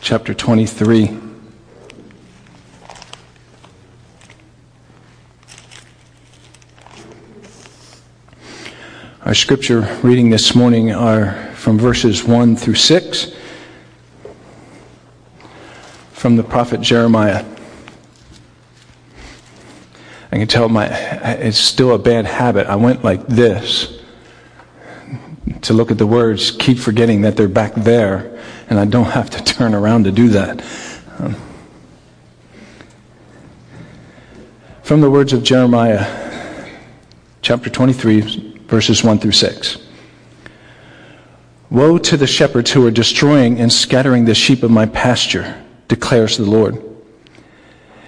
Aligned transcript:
chapter 0.00 0.34
23. 0.34 1.18
Our 9.24 9.34
scripture 9.34 9.98
reading 10.02 10.30
this 10.30 10.54
morning 10.54 10.92
are 10.92 11.32
from 11.54 11.78
verses 11.78 12.22
1 12.22 12.56
through 12.56 12.74
6 12.74 13.32
from 16.12 16.36
the 16.36 16.44
prophet 16.44 16.80
Jeremiah. 16.80 17.44
I 20.30 20.38
can 20.38 20.46
tell 20.46 20.68
my 20.68 20.86
it's 20.86 21.58
still 21.58 21.92
a 21.94 21.98
bad 21.98 22.26
habit. 22.26 22.66
I 22.66 22.76
went 22.76 23.02
like 23.02 23.26
this 23.26 23.95
to 25.66 25.72
look 25.72 25.90
at 25.90 25.98
the 25.98 26.06
words, 26.06 26.52
keep 26.52 26.78
forgetting 26.78 27.22
that 27.22 27.36
they're 27.36 27.48
back 27.48 27.74
there, 27.74 28.40
and 28.70 28.78
I 28.78 28.84
don't 28.84 29.04
have 29.10 29.30
to 29.30 29.42
turn 29.42 29.74
around 29.74 30.04
to 30.04 30.12
do 30.12 30.28
that. 30.30 30.64
Um, 31.18 31.36
from 34.82 35.00
the 35.00 35.10
words 35.10 35.32
of 35.32 35.42
Jeremiah, 35.42 36.70
chapter 37.42 37.68
23, 37.68 38.64
verses 38.66 39.02
1 39.02 39.18
through 39.18 39.32
6. 39.32 39.78
Woe 41.68 41.98
to 41.98 42.16
the 42.16 42.28
shepherds 42.28 42.70
who 42.70 42.86
are 42.86 42.92
destroying 42.92 43.58
and 43.58 43.72
scattering 43.72 44.24
the 44.24 44.34
sheep 44.34 44.62
of 44.62 44.70
my 44.70 44.86
pasture, 44.86 45.64
declares 45.88 46.36
the 46.36 46.44
Lord. 46.44 46.80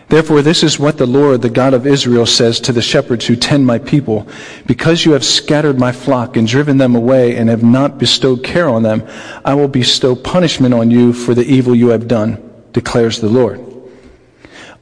Therefore, 0.09 0.41
this 0.41 0.63
is 0.63 0.79
what 0.79 0.97
the 0.97 1.07
Lord, 1.07 1.43
the 1.43 1.51
God 1.51 1.75
of 1.75 1.87
Israel, 1.87 2.25
says 2.25 2.61
to 2.61 2.73
the 2.73 2.81
shepherds 2.81 3.27
who 3.27 3.37
tend 3.37 3.67
my 3.67 3.79
people. 3.79 4.27
Because 4.67 5.05
you 5.05 5.13
have 5.13 5.25
scattered 5.25 5.79
my 5.79 5.93
flock 5.93 6.37
and 6.37 6.49
driven 6.49 6.79
them 6.79 6.95
away 6.95 7.37
and 7.37 7.51
have 7.51 7.63
not 7.63 7.99
bestowed 7.99 8.43
care 8.43 8.71
on 8.71 8.83
them, 8.83 9.07
I 9.45 9.53
will 9.55 9.69
bestow 9.69 10.17
punishment 10.17 10.73
on 10.73 10.91
you 10.91 11.13
for 11.13 11.35
the 11.35 11.45
evil 11.45 11.75
you 11.75 11.89
have 11.89 12.09
done, 12.09 12.43
declares 12.73 13.21
the 13.21 13.29
Lord. 13.29 13.68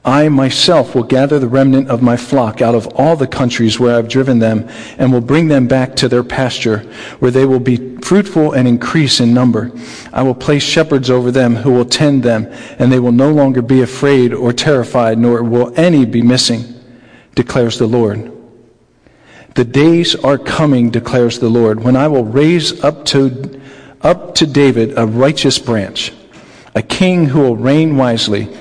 I 0.06 0.28
myself 0.28 0.95
will 0.95 1.02
gather 1.02 1.40
the 1.40 1.49
remnant 1.49 1.88
of 1.88 2.01
my 2.01 2.16
flock 2.16 2.62
out 2.62 2.76
of 2.76 2.87
all 2.95 3.16
the 3.16 3.26
countries 3.26 3.80
where 3.80 3.99
I've 3.99 4.07
driven 4.07 4.38
them 4.38 4.68
and 4.99 5.12
will 5.12 5.21
bring 5.21 5.49
them 5.49 5.66
back 5.66 5.96
to 5.96 6.09
their 6.09 6.23
pasture 6.23 6.79
where 7.18 7.32
they 7.32 7.45
will 7.45 7.59
be 7.59 7.96
fruitful 7.99 8.52
and 8.52 8.68
increase 8.68 9.18
in 9.18 9.34
number. 9.34 9.73
I 10.12 10.23
will 10.23 10.37
place 10.37 10.62
shepherds 10.62 11.10
over 11.10 11.32
them 11.32 11.57
who 11.57 11.73
will 11.73 11.84
tend 11.84 12.23
them 12.23 12.46
and 12.79 12.93
they 12.93 13.01
will 13.01 13.10
no 13.10 13.32
longer 13.32 13.62
be 13.62 13.82
afraid 13.82 14.32
or 14.32 14.52
terrified 14.52 15.18
nor 15.18 15.43
will 15.43 15.74
any 15.77 16.04
be 16.04 16.23
missing, 16.23 16.62
declares 17.34 17.77
the 17.77 17.88
Lord. 17.88 18.30
The 19.57 19.65
days 19.65 20.15
are 20.15 20.38
coming, 20.38 20.90
declares 20.90 21.40
the 21.40 21.49
Lord, 21.49 21.82
when 21.82 21.96
I 21.96 22.07
will 22.07 22.24
raise 22.24 22.84
up 22.84 23.07
to, 23.07 23.60
up 24.02 24.37
to 24.37 24.46
David 24.46 24.96
a 24.96 25.04
righteous 25.04 25.59
branch, 25.59 26.12
a 26.77 26.82
king 26.82 27.27
who 27.27 27.40
will 27.40 27.57
reign 27.57 27.96
wisely 27.96 28.57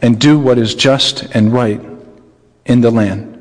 and 0.00 0.20
do 0.20 0.38
what 0.38 0.58
is 0.58 0.74
just 0.74 1.22
and 1.34 1.52
right 1.52 1.80
in 2.66 2.80
the 2.80 2.90
land. 2.90 3.34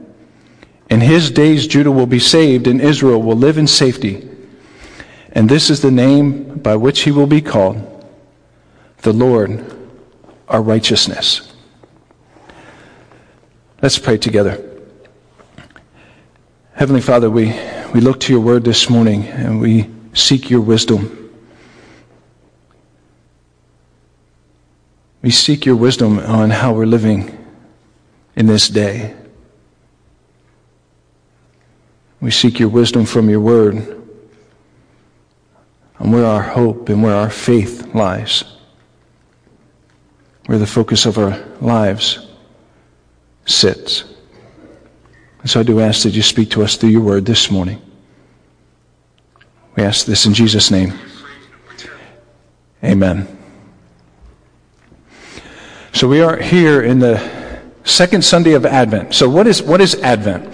In 0.90 1.02
his 1.02 1.32
days, 1.32 1.68
Judah 1.68 1.92
will 1.92 2.06
be 2.06 2.20
saved 2.20 2.68
and 2.68 2.82
Israel 2.82 3.22
will 3.22 3.36
live 3.36 3.58
in 3.58 3.68
safety. 3.68 4.28
And 5.34 5.50
this 5.50 5.70
is 5.70 5.82
the 5.82 5.92
name 5.92 6.60
by 6.60 6.76
which 6.76 7.02
he 7.02 7.12
will 7.12 7.28
be 7.28 7.42
called 7.42 7.84
the 9.02 9.14
Lord, 9.14 9.64
our 10.48 10.62
righteousness. 10.62 11.54
Let's 13.82 14.00
pray 14.00 14.18
together. 14.18 14.64
Heavenly 16.74 17.02
Father, 17.02 17.30
we, 17.30 17.48
we 17.94 18.02
look 18.02 18.20
to 18.22 18.34
your 18.34 18.42
word 18.42 18.64
this 18.64 18.90
morning 18.90 19.28
and 19.28 19.60
we 19.60 19.90
seek 20.14 20.50
your 20.50 20.62
wisdom. 20.62 21.17
We 25.22 25.32
seek 25.32 25.66
your 25.66 25.76
wisdom 25.76 26.20
on 26.20 26.50
how 26.50 26.74
we're 26.74 26.86
living 26.86 27.46
in 28.36 28.46
this 28.46 28.70
day. 28.70 29.16
We 32.22 32.32
seek 32.32 32.60
your 32.60 32.70
wisdom 32.70 33.06
from 33.06 33.30
your 33.30 33.40
word 33.40 33.76
on 36.00 36.12
where 36.12 36.26
our 36.26 36.42
hope 36.42 36.90
and 36.90 37.02
where 37.02 37.16
our 37.16 37.30
faith 37.30 37.94
lies, 37.94 38.44
where 40.46 40.58
the 40.58 40.68
focus 40.68 41.06
of 41.06 41.18
our 41.18 41.44
lives 41.62 42.28
sits. 43.46 44.04
And 45.42 45.50
so 45.50 45.60
I 45.60 45.64
do 45.64 45.80
ask 45.80 46.04
that 46.04 46.12
you 46.12 46.22
speak 46.22 46.52
to 46.52 46.64
us 46.64 46.76
through 46.76 46.90
your 46.90 47.02
word 47.02 47.26
this 47.26 47.50
morning. 47.50 47.82
We 49.76 49.84
ask 49.84 50.06
this 50.06 50.26
in 50.26 50.34
Jesus' 50.34 50.72
name. 50.72 50.94
Amen. 52.84 53.37
So 55.98 56.08
we 56.08 56.22
are 56.22 56.38
here 56.38 56.84
in 56.84 57.00
the 57.00 57.20
second 57.84 58.24
Sunday 58.24 58.54
of 58.54 58.68
Advent. 58.68 59.16
So 59.16 59.28
what 59.28 59.48
is, 59.48 59.64
what 59.64 59.82
is 59.82 59.96
Advent? 59.96 60.54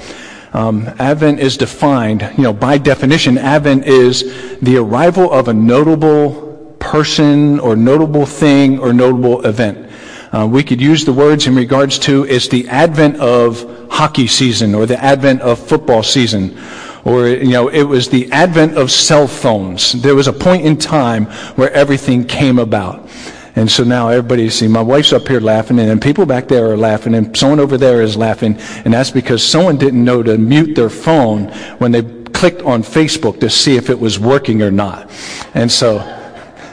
Um, 0.54 0.88
Advent 1.00 1.42
is 1.42 1.58
defined, 1.58 2.22
you 2.38 2.44
know, 2.46 2.54
by 2.54 2.78
definition, 2.78 3.38
Advent 3.38 3.86
is 3.86 4.60
the 4.62 4.78
arrival 4.78 5.30
of 5.34 5.50
a 5.50 5.54
notable 5.54 6.78
person 6.80 7.60
or 7.60 7.76
notable 7.76 8.26
thing 8.26 8.80
or 8.80 8.94
notable 8.94 9.46
event. 9.46 9.92
Uh, 10.32 10.48
we 10.48 10.64
could 10.64 10.80
use 10.80 11.04
the 11.04 11.12
words 11.12 11.46
in 11.46 11.56
regards 11.56 12.00
to 12.00 12.24
it's 12.24 12.48
the 12.48 12.66
advent 12.70 13.18
of 13.18 13.90
hockey 13.92 14.28
season 14.28 14.74
or 14.74 14.86
the 14.86 15.04
advent 15.04 15.42
of 15.42 15.60
football 15.60 16.04
season 16.04 16.58
or 17.04 17.28
you 17.28 17.52
know 17.52 17.68
it 17.68 17.84
was 17.84 18.08
the 18.08 18.32
advent 18.32 18.76
of 18.78 18.90
cell 18.90 19.28
phones 19.28 19.92
there 20.02 20.16
was 20.16 20.28
a 20.28 20.34
point 20.34 20.66
in 20.66 20.76
time 20.76 21.26
where 21.56 21.72
everything 21.74 22.26
came 22.26 22.58
about 22.58 23.08
and 23.56 23.70
so 23.70 23.84
now 23.84 24.10
everybody's 24.10 24.56
see 24.56 24.68
my 24.68 24.82
wife's 24.82 25.14
up 25.14 25.28
here 25.28 25.40
laughing 25.40 25.78
and 25.78 26.02
people 26.02 26.26
back 26.26 26.48
there 26.48 26.72
are 26.72 26.78
laughing 26.78 27.14
and 27.14 27.36
someone 27.38 27.60
over 27.60 27.78
there 27.78 28.02
is 28.02 28.18
laughing. 28.18 28.58
And 28.84 28.94
that's 28.94 29.12
because 29.12 29.46
someone 29.46 29.78
didn't 29.78 30.04
know 30.04 30.24
to 30.24 30.38
mute 30.38 30.76
their 30.76 30.90
phone 30.90 31.50
when 31.78 31.92
they 31.92 32.02
clicked 32.32 32.64
on 32.64 32.82
Facebook 32.82 33.40
to 33.42 33.50
see 33.50 33.76
if 33.76 33.90
it 33.90 34.00
was 34.00 34.20
working 34.20 34.64
or 34.64 34.72
not. 34.72 35.12
And 35.54 35.72
so, 35.72 36.00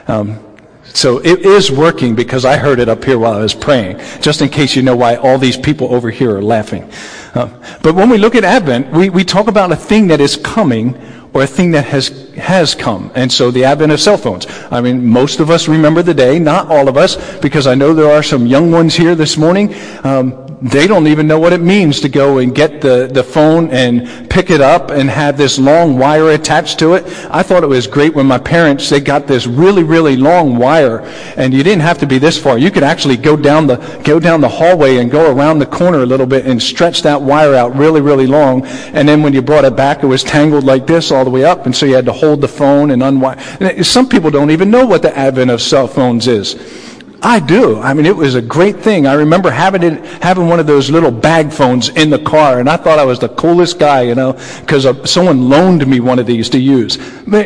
um, 0.07 0.39
so 0.85 1.19
it 1.19 1.45
is 1.45 1.71
working 1.71 2.15
because 2.15 2.45
I 2.45 2.57
heard 2.57 2.79
it 2.79 2.89
up 2.89 3.03
here 3.03 3.19
while 3.19 3.33
I 3.33 3.41
was 3.41 3.53
praying, 3.53 3.99
just 4.19 4.41
in 4.41 4.49
case 4.49 4.75
you 4.75 4.81
know 4.81 4.95
why 4.95 5.15
all 5.15 5.37
these 5.37 5.55
people 5.55 5.93
over 5.93 6.09
here 6.09 6.35
are 6.35 6.41
laughing. 6.41 6.91
Uh, 7.35 7.47
but 7.81 7.95
when 7.95 8.09
we 8.09 8.17
look 8.17 8.35
at 8.35 8.43
Advent, 8.43 8.91
we, 8.91 9.09
we 9.09 9.23
talk 9.23 9.47
about 9.47 9.71
a 9.71 9.75
thing 9.75 10.07
that 10.07 10.19
is 10.19 10.35
coming 10.35 10.99
or 11.33 11.43
a 11.43 11.47
thing 11.47 11.71
that 11.71 11.85
has, 11.85 12.09
has 12.35 12.75
come. 12.75 13.11
And 13.15 13.31
so 13.31 13.51
the 13.51 13.63
advent 13.63 13.91
of 13.91 13.99
cell 13.99 14.17
phones. 14.17 14.47
I 14.69 14.81
mean, 14.81 15.05
most 15.05 15.39
of 15.39 15.49
us 15.49 15.67
remember 15.67 16.01
the 16.01 16.13
day, 16.13 16.39
not 16.39 16.67
all 16.67 16.89
of 16.89 16.97
us, 16.97 17.39
because 17.39 17.67
I 17.67 17.75
know 17.75 17.93
there 17.93 18.11
are 18.11 18.23
some 18.23 18.45
young 18.45 18.71
ones 18.71 18.95
here 18.95 19.15
this 19.15 19.37
morning. 19.37 19.73
Um, 20.03 20.50
they 20.61 20.85
don't 20.85 21.07
even 21.07 21.25
know 21.25 21.39
what 21.39 21.53
it 21.53 21.61
means 21.61 21.99
to 22.01 22.09
go 22.09 22.37
and 22.37 22.53
get 22.53 22.81
the, 22.81 23.09
the 23.11 23.23
phone 23.23 23.71
and 23.71 24.29
pick 24.29 24.51
it 24.51 24.61
up 24.61 24.91
and 24.91 25.09
have 25.09 25.35
this 25.35 25.57
long 25.57 25.97
wire 25.97 26.29
attached 26.29 26.77
to 26.79 26.93
it. 26.93 27.03
I 27.31 27.41
thought 27.41 27.63
it 27.63 27.67
was 27.67 27.87
great 27.87 28.13
when 28.13 28.27
my 28.27 28.37
parents, 28.37 28.87
they 28.87 28.99
got 28.99 29.25
this 29.25 29.47
really, 29.47 29.81
really 29.81 30.15
long 30.15 30.57
wire 30.57 30.99
and 31.35 31.51
you 31.51 31.63
didn't 31.63 31.81
have 31.81 31.97
to 31.99 32.05
be 32.05 32.19
this 32.19 32.37
far. 32.37 32.59
You 32.59 32.69
could 32.69 32.83
actually 32.83 33.17
go 33.17 33.35
down 33.35 33.65
the, 33.65 33.77
go 34.03 34.19
down 34.19 34.39
the 34.39 34.49
hallway 34.49 34.97
and 34.97 35.09
go 35.09 35.35
around 35.35 35.57
the 35.57 35.65
corner 35.65 36.03
a 36.03 36.05
little 36.05 36.27
bit 36.27 36.45
and 36.45 36.61
stretch 36.61 37.01
that 37.01 37.19
wire 37.19 37.55
out 37.55 37.75
really, 37.75 38.01
really 38.01 38.27
long. 38.27 38.63
And 38.93 39.09
then 39.09 39.23
when 39.23 39.33
you 39.33 39.41
brought 39.41 39.65
it 39.65 39.75
back, 39.75 40.03
it 40.03 40.07
was 40.07 40.23
tangled 40.23 40.63
like 40.63 40.85
this 40.85 41.11
all 41.11 41.23
the 41.23 41.31
way 41.31 41.43
up. 41.43 41.65
And 41.65 41.75
so 41.75 41.87
you 41.87 41.95
had 41.95 42.05
to 42.05 42.13
hold 42.13 42.39
the 42.39 42.47
phone 42.47 42.91
and 42.91 43.01
unwire. 43.01 43.83
Some 43.83 44.07
people 44.07 44.29
don't 44.29 44.51
even 44.51 44.69
know 44.69 44.85
what 44.85 45.01
the 45.01 45.17
advent 45.17 45.49
of 45.49 45.59
cell 45.59 45.87
phones 45.87 46.27
is. 46.27 46.90
I 47.23 47.39
do. 47.39 47.79
I 47.79 47.93
mean, 47.93 48.07
it 48.07 48.15
was 48.15 48.33
a 48.33 48.41
great 48.41 48.77
thing. 48.77 49.05
I 49.05 49.13
remember 49.13 49.51
having 49.51 49.83
it, 49.83 50.03
having 50.23 50.47
one 50.47 50.59
of 50.59 50.65
those 50.65 50.89
little 50.89 51.11
bag 51.11 51.51
phones 51.51 51.89
in 51.89 52.09
the 52.09 52.17
car, 52.17 52.59
and 52.59 52.67
I 52.67 52.77
thought 52.77 52.97
I 52.97 53.05
was 53.05 53.19
the 53.19 53.29
coolest 53.29 53.77
guy, 53.77 54.01
you 54.01 54.15
know, 54.15 54.33
because 54.61 54.87
uh, 54.87 55.05
someone 55.05 55.47
loaned 55.47 55.85
me 55.85 55.99
one 55.99 56.17
of 56.17 56.25
these 56.25 56.49
to 56.49 56.59
use. 56.59 56.95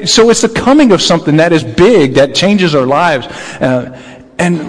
So 0.09 0.29
it's 0.29 0.41
the 0.41 0.53
coming 0.53 0.93
of 0.93 1.01
something 1.01 1.35
that 1.37 1.51
is 1.51 1.63
big 1.63 2.13
that 2.13 2.33
changes 2.33 2.73
our 2.73 2.85
lives. 2.85 3.27
Uh, 3.27 4.23
and 4.37 4.59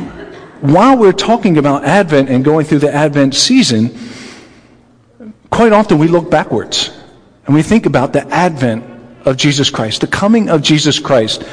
while 0.61 0.99
we're 0.99 1.13
talking 1.13 1.59
about 1.59 1.85
Advent 1.85 2.29
and 2.29 2.45
going 2.45 2.67
through 2.67 2.81
the 2.81 2.93
Advent 2.93 3.37
season, 3.37 3.97
quite 5.51 5.73
often 5.73 5.99
we 5.99 6.09
look 6.09 6.31
backwards 6.31 6.91
and 7.47 7.55
we 7.55 7.63
think 7.63 7.87
about 7.87 8.13
the 8.13 8.27
Advent 8.29 8.85
of 9.25 9.37
Jesus 9.37 9.71
Christ, 9.71 10.01
the 10.01 10.09
coming 10.09 10.49
of 10.49 10.63
Jesus 10.63 10.99
Christ. 10.99 11.45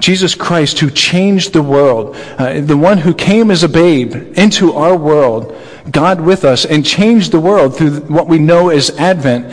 Jesus 0.00 0.34
Christ 0.34 0.78
who 0.78 0.90
changed 0.90 1.52
the 1.52 1.62
world, 1.62 2.16
uh, 2.38 2.60
the 2.60 2.76
one 2.76 2.98
who 2.98 3.14
came 3.14 3.50
as 3.50 3.62
a 3.62 3.68
babe 3.68 4.14
into 4.36 4.72
our 4.72 4.96
world, 4.96 5.56
God 5.90 6.20
with 6.20 6.44
us, 6.44 6.64
and 6.64 6.84
changed 6.84 7.32
the 7.32 7.40
world 7.40 7.76
through 7.76 8.00
what 8.02 8.28
we 8.28 8.38
know 8.38 8.70
as 8.70 8.90
Advent. 8.98 9.46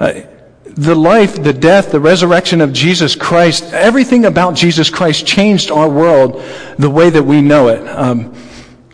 Uh, 0.00 0.22
the 0.64 0.94
life, 0.94 1.42
the 1.42 1.52
death, 1.52 1.92
the 1.92 2.00
resurrection 2.00 2.62
of 2.62 2.72
Jesus 2.72 3.14
Christ, 3.14 3.64
everything 3.74 4.24
about 4.24 4.54
Jesus 4.54 4.88
Christ 4.88 5.26
changed 5.26 5.70
our 5.70 5.88
world 5.88 6.42
the 6.78 6.88
way 6.88 7.10
that 7.10 7.22
we 7.22 7.42
know 7.42 7.68
it. 7.68 7.86
Um, 7.88 8.34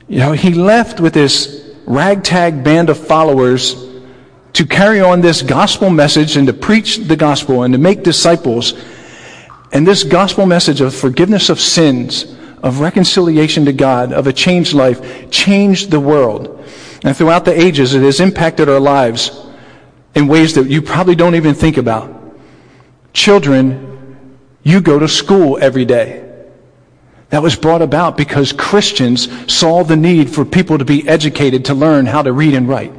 you 0.09 0.19
know, 0.19 0.33
he 0.33 0.55
left 0.55 1.01
with 1.01 1.15
this 1.15 1.75
ragtag 1.87 2.65
band 2.65 2.91
of 2.91 2.99
followers 2.99 3.87
to 4.55 4.67
carry 4.67 5.01
on 5.01 5.21
this 5.21 5.43
gospel 5.43 5.89
message 5.91 6.37
and 6.37 6.49
to 6.49 6.53
preach 6.53 6.97
the 6.97 7.15
gospel 7.15 7.63
and 7.63 7.73
to 7.73 7.79
make 7.79 8.03
disciples. 8.03 8.75
And 9.73 9.87
this 9.87 10.05
gospel 10.05 10.47
message 10.47 10.81
of 10.81 10.95
forgiveness 10.95 11.51
of 11.51 11.61
sins, 11.61 12.37
of 12.63 12.81
reconciliation 12.81 13.65
to 13.67 13.73
God, 13.73 14.13
of 14.13 14.27
a 14.27 14.33
changed 14.33 14.73
life, 14.73 15.31
changed 15.31 15.91
the 15.91 16.01
world. 16.01 16.65
And 17.05 17.17
throughout 17.17 17.45
the 17.45 17.59
ages, 17.59 17.95
it 17.95 18.03
has 18.03 18.21
impacted 18.21 18.69
our 18.69 18.81
lives 18.81 19.47
in 20.15 20.27
ways 20.27 20.55
that 20.55 20.69
you 20.69 20.83
probably 20.83 21.15
don't 21.15 21.35
even 21.35 21.55
think 21.55 21.77
about. 21.77 22.15
Children, 23.13 24.39
you 24.63 24.81
go 24.81 24.99
to 24.99 25.09
school 25.09 25.59
every 25.61 25.85
day. 25.85 26.25
That 27.31 27.43
was 27.43 27.57
brought 27.57 27.83
about 27.83 28.17
because 28.17 28.53
Christians 28.53 29.29
saw 29.53 29.85
the 29.85 29.97
need 29.97 30.31
for 30.31 30.45
people 30.45 30.79
to 30.79 30.85
be 30.85 31.07
educated 31.07 31.67
to 31.67 31.75
learn 31.75 32.07
how 32.07 32.23
to 32.23 32.33
read 32.33 32.55
and 32.55 32.67
write. 32.69 32.93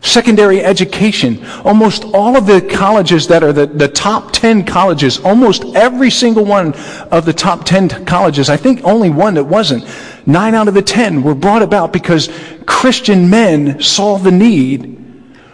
Secondary 0.00 0.62
education. 0.62 1.44
Almost 1.64 2.04
all 2.12 2.36
of 2.36 2.46
the 2.46 2.60
colleges 2.60 3.26
that 3.28 3.42
are 3.42 3.52
the, 3.52 3.66
the 3.66 3.88
top 3.88 4.32
10 4.32 4.64
colleges, 4.64 5.18
almost 5.18 5.64
every 5.74 6.10
single 6.10 6.44
one 6.44 6.74
of 7.10 7.24
the 7.24 7.32
top 7.32 7.64
10 7.64 8.04
colleges, 8.04 8.48
I 8.48 8.56
think 8.56 8.82
only 8.84 9.10
one 9.10 9.34
that 9.34 9.44
wasn't, 9.44 9.84
nine 10.26 10.54
out 10.54 10.68
of 10.68 10.74
the 10.74 10.82
10 10.82 11.22
were 11.22 11.34
brought 11.34 11.62
about 11.62 11.92
because 11.92 12.30
Christian 12.66 13.30
men 13.30 13.80
saw 13.80 14.18
the 14.18 14.30
need 14.30 14.96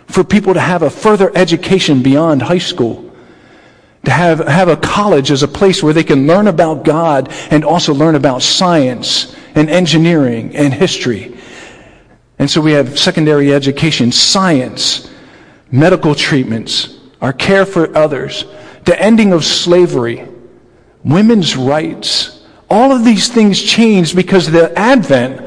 for 0.07 0.23
people 0.23 0.55
to 0.55 0.61
have 0.61 0.83
a 0.83 0.91
further 0.91 1.33
education 1.35 2.03
beyond 2.03 2.43
high 2.43 2.59
school. 2.59 3.11
To 4.05 4.11
have, 4.11 4.41
have 4.41 4.69
a 4.69 4.77
college 4.77 5.31
as 5.31 5.43
a 5.43 5.49
place 5.49 5.83
where 5.83 5.95
they 5.95 6.03
can 6.03 6.27
learn 6.27 6.49
about 6.49 6.85
God 6.85 7.33
and 7.51 7.65
also 7.65 7.95
learn 7.95 8.17
about 8.17 8.43
science 8.43 9.37
and 9.55 9.71
engineering 9.71 10.57
and 10.57 10.75
history. 10.75 11.39
And 12.43 12.51
so 12.51 12.61
we 12.61 12.73
have 12.73 12.99
secondary 12.99 13.55
education, 13.55 14.11
science, 14.11 15.09
medical 15.71 16.13
treatments, 16.13 16.99
our 17.21 17.33
care 17.33 17.65
for 17.65 17.97
others, 17.97 18.47
the 18.85 19.01
ending 19.01 19.33
of 19.33 19.45
slavery, 19.45 20.27
women's 21.05 21.57
rights. 21.57 22.45
All 22.69 22.91
of 22.91 23.05
these 23.05 23.29
things 23.29 23.63
changed 23.63 24.17
because 24.17 24.49
of 24.49 24.55
the 24.55 24.77
advent 24.77 25.41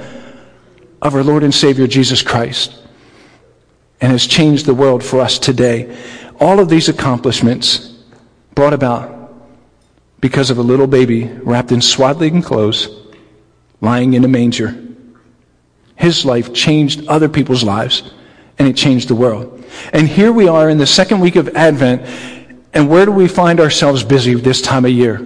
of 1.01 1.15
our 1.15 1.21
Lord 1.21 1.43
and 1.43 1.53
Savior 1.53 1.85
Jesus 1.85 2.21
Christ 2.21 2.81
and 3.99 4.13
has 4.13 4.25
changed 4.25 4.65
the 4.65 4.73
world 4.73 5.03
for 5.03 5.19
us 5.19 5.37
today. 5.37 5.97
All 6.39 6.61
of 6.61 6.69
these 6.69 6.87
accomplishments 6.87 7.93
brought 8.53 8.71
about 8.71 9.35
because 10.21 10.49
of 10.49 10.59
a 10.59 10.63
little 10.63 10.87
baby 10.87 11.25
wrapped 11.43 11.73
in 11.73 11.81
swaddling 11.81 12.41
clothes 12.41 12.87
lying 13.81 14.13
in 14.13 14.23
a 14.23 14.29
manger. 14.29 14.81
His 15.95 16.25
life 16.25 16.53
changed 16.53 17.07
other 17.07 17.29
people's 17.29 17.63
lives 17.63 18.11
and 18.57 18.67
it 18.67 18.75
changed 18.75 19.07
the 19.07 19.15
world. 19.15 19.63
And 19.93 20.07
here 20.07 20.31
we 20.31 20.47
are 20.47 20.69
in 20.69 20.77
the 20.77 20.87
second 20.87 21.19
week 21.19 21.35
of 21.35 21.49
Advent, 21.55 22.01
and 22.73 22.89
where 22.89 23.05
do 23.05 23.11
we 23.11 23.27
find 23.27 23.59
ourselves 23.59 24.03
busy 24.03 24.33
this 24.35 24.61
time 24.61 24.85
of 24.85 24.91
year? 24.91 25.25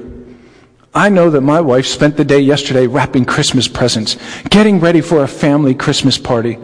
I 0.94 1.10
know 1.10 1.30
that 1.30 1.42
my 1.42 1.62
wife 1.62 1.86
spent 1.86 2.18
the 2.18 2.26
day 2.26 2.40
yesterday 2.40 2.88
wrapping 2.88 3.26
Christmas 3.26 3.68
presents, 3.68 4.18
getting 4.50 4.80
ready 4.80 5.02
for 5.02 5.24
a 5.24 5.28
family 5.28 5.76
Christmas 5.76 6.18
party 6.18 6.58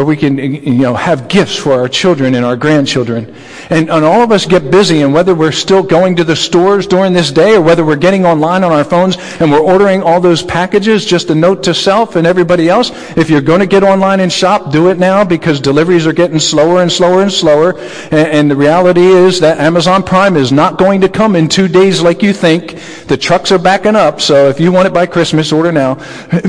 where 0.00 0.06
we 0.06 0.16
can 0.16 0.38
you 0.38 0.78
know 0.78 0.94
have 0.94 1.28
gifts 1.28 1.56
for 1.56 1.74
our 1.74 1.86
children 1.86 2.34
and 2.34 2.42
our 2.42 2.56
grandchildren. 2.56 3.34
And, 3.68 3.90
and 3.90 4.02
all 4.02 4.22
of 4.22 4.32
us 4.32 4.46
get 4.46 4.70
busy 4.70 5.02
and 5.02 5.12
whether 5.12 5.34
we're 5.34 5.52
still 5.52 5.82
going 5.82 6.16
to 6.16 6.24
the 6.24 6.34
stores 6.34 6.86
during 6.86 7.12
this 7.12 7.30
day 7.30 7.54
or 7.56 7.60
whether 7.60 7.84
we're 7.84 7.96
getting 7.96 8.24
online 8.24 8.64
on 8.64 8.72
our 8.72 8.82
phones 8.82 9.18
and 9.40 9.52
we're 9.52 9.60
ordering 9.60 10.02
all 10.02 10.18
those 10.18 10.42
packages 10.42 11.04
just 11.04 11.28
a 11.28 11.34
note 11.34 11.62
to 11.64 11.74
self 11.74 12.16
and 12.16 12.26
everybody 12.26 12.70
else 12.70 12.92
if 13.18 13.28
you're 13.28 13.42
going 13.42 13.60
to 13.60 13.66
get 13.66 13.82
online 13.82 14.20
and 14.20 14.32
shop 14.32 14.72
do 14.72 14.88
it 14.88 14.98
now 14.98 15.22
because 15.22 15.60
deliveries 15.60 16.06
are 16.06 16.14
getting 16.14 16.38
slower 16.38 16.80
and 16.80 16.90
slower 16.90 17.20
and 17.20 17.30
slower. 17.30 17.78
And, 18.04 18.14
and 18.14 18.50
the 18.50 18.56
reality 18.56 19.04
is 19.04 19.38
that 19.40 19.58
amazon 19.58 20.02
prime 20.02 20.34
is 20.34 20.50
not 20.50 20.78
going 20.78 21.02
to 21.02 21.10
come 21.10 21.36
in 21.36 21.46
two 21.46 21.68
days 21.68 22.00
like 22.00 22.22
you 22.22 22.32
think. 22.32 22.80
The 23.06 23.18
trucks 23.18 23.52
are 23.52 23.58
backing 23.58 23.96
up 23.96 24.22
so 24.22 24.48
if 24.48 24.58
you 24.58 24.72
want 24.72 24.88
it 24.88 24.94
by 24.94 25.04
christmas 25.04 25.52
order 25.52 25.72
now. 25.72 25.96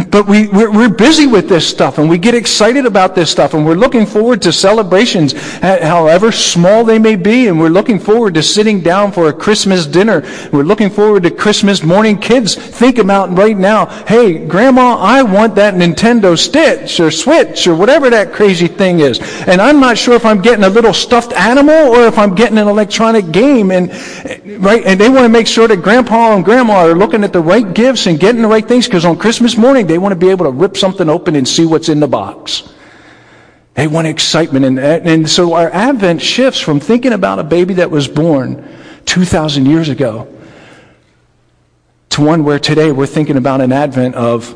But 0.10 0.28
we, 0.28 0.48
we're, 0.48 0.72
we're 0.72 0.90
busy 0.90 1.28
with 1.28 1.50
this 1.50 1.68
stuff 1.68 1.98
and 1.98 2.10
we 2.10 2.18
get 2.18 2.34
excited 2.34 2.86
about 2.86 3.14
this 3.14 3.30
stuff. 3.30 3.41
And 3.42 3.66
we're 3.66 3.74
looking 3.76 4.06
forward 4.06 4.42
to 4.44 4.54
celebrations, 4.54 5.34
however 5.62 6.32
small 6.32 6.84
they 6.84 7.00
may 7.00 7.16
be. 7.16 7.48
And 7.48 7.60
we're 7.60 7.70
looking 7.70 8.00
forward 8.00 8.36
to 8.36 8.44
sitting 8.44 8.82
down 8.82 9.12
for 9.12 9.28
a 9.28 9.34
Christmas 9.34 9.86
dinner. 9.86 10.22
We're 10.52 10.64
looking 10.64 10.90
forward 10.90 11.24
to 11.24 11.32
Christmas 11.32 11.84
morning. 11.84 12.20
Kids, 12.20 12.56
think 12.56 12.98
about 12.98 13.36
right 13.38 13.58
now, 13.58 13.88
hey, 14.06 14.46
grandma, 14.46 14.98
I 14.98 15.24
want 15.24 15.56
that 15.56 15.74
Nintendo 15.74 16.38
Stitch 16.38 17.00
or 17.00 17.12
Switch 17.12 17.68
or 17.68 17.76
whatever 17.76 18.10
that 18.10 18.32
crazy 18.32 18.68
thing 18.68 19.00
is. 19.00 19.20
And 19.48 19.60
I'm 19.60 19.80
not 19.80 19.98
sure 19.98 20.14
if 20.14 20.26
I'm 20.26 20.42
getting 20.42 20.64
a 20.64 20.70
little 20.70 20.94
stuffed 20.94 21.34
animal 21.34 21.74
or 21.74 22.06
if 22.08 22.18
I'm 22.18 22.36
getting 22.36 22.58
an 22.58 22.68
electronic 22.68 23.32
game. 23.32 23.72
And, 23.72 23.92
eh, 23.92 24.58
right, 24.60 24.84
and 24.86 25.00
they 25.00 25.10
want 25.10 25.24
to 25.24 25.30
make 25.30 25.48
sure 25.48 25.68
that 25.68 25.78
grandpa 25.78 26.36
and 26.36 26.46
grandma 26.46 26.88
are 26.88 26.96
looking 26.96 27.24
at 27.24 27.34
the 27.34 27.42
right 27.42 27.74
gifts 27.74 28.08
and 28.08 28.20
getting 28.20 28.42
the 28.42 28.48
right 28.48 28.68
things 28.68 28.86
because 28.86 29.06
on 29.06 29.18
Christmas 29.18 29.58
morning 29.58 29.88
they 29.88 29.98
want 29.98 30.12
to 30.12 30.16
be 30.16 30.30
able 30.30 30.46
to 30.46 30.52
rip 30.52 30.78
something 30.78 31.10
open 31.10 31.36
and 31.36 31.48
see 31.48 31.66
what's 31.66 31.90
in 31.90 32.00
the 32.00 32.08
box. 32.08 32.64
They 33.74 33.88
want 33.88 34.08
excitement. 34.08 34.66
And, 34.66 34.80
and 34.80 35.30
so 35.30 35.54
our 35.54 35.70
Advent 35.70 36.22
shifts 36.22 36.60
from 36.60 36.80
thinking 36.80 37.14
about 37.14 37.40
a 37.40 37.44
baby 37.44 37.76
that 37.76 37.90
was 37.90 38.08
born 38.08 38.68
2,000 39.06 39.66
years 39.66 39.90
ago 39.90 40.28
to 42.10 42.22
one 42.22 42.44
where 42.44 42.60
today 42.60 42.92
we're 42.92 43.06
thinking 43.06 43.38
about 43.38 43.62
an 43.62 43.72
Advent 43.72 44.16
of 44.16 44.56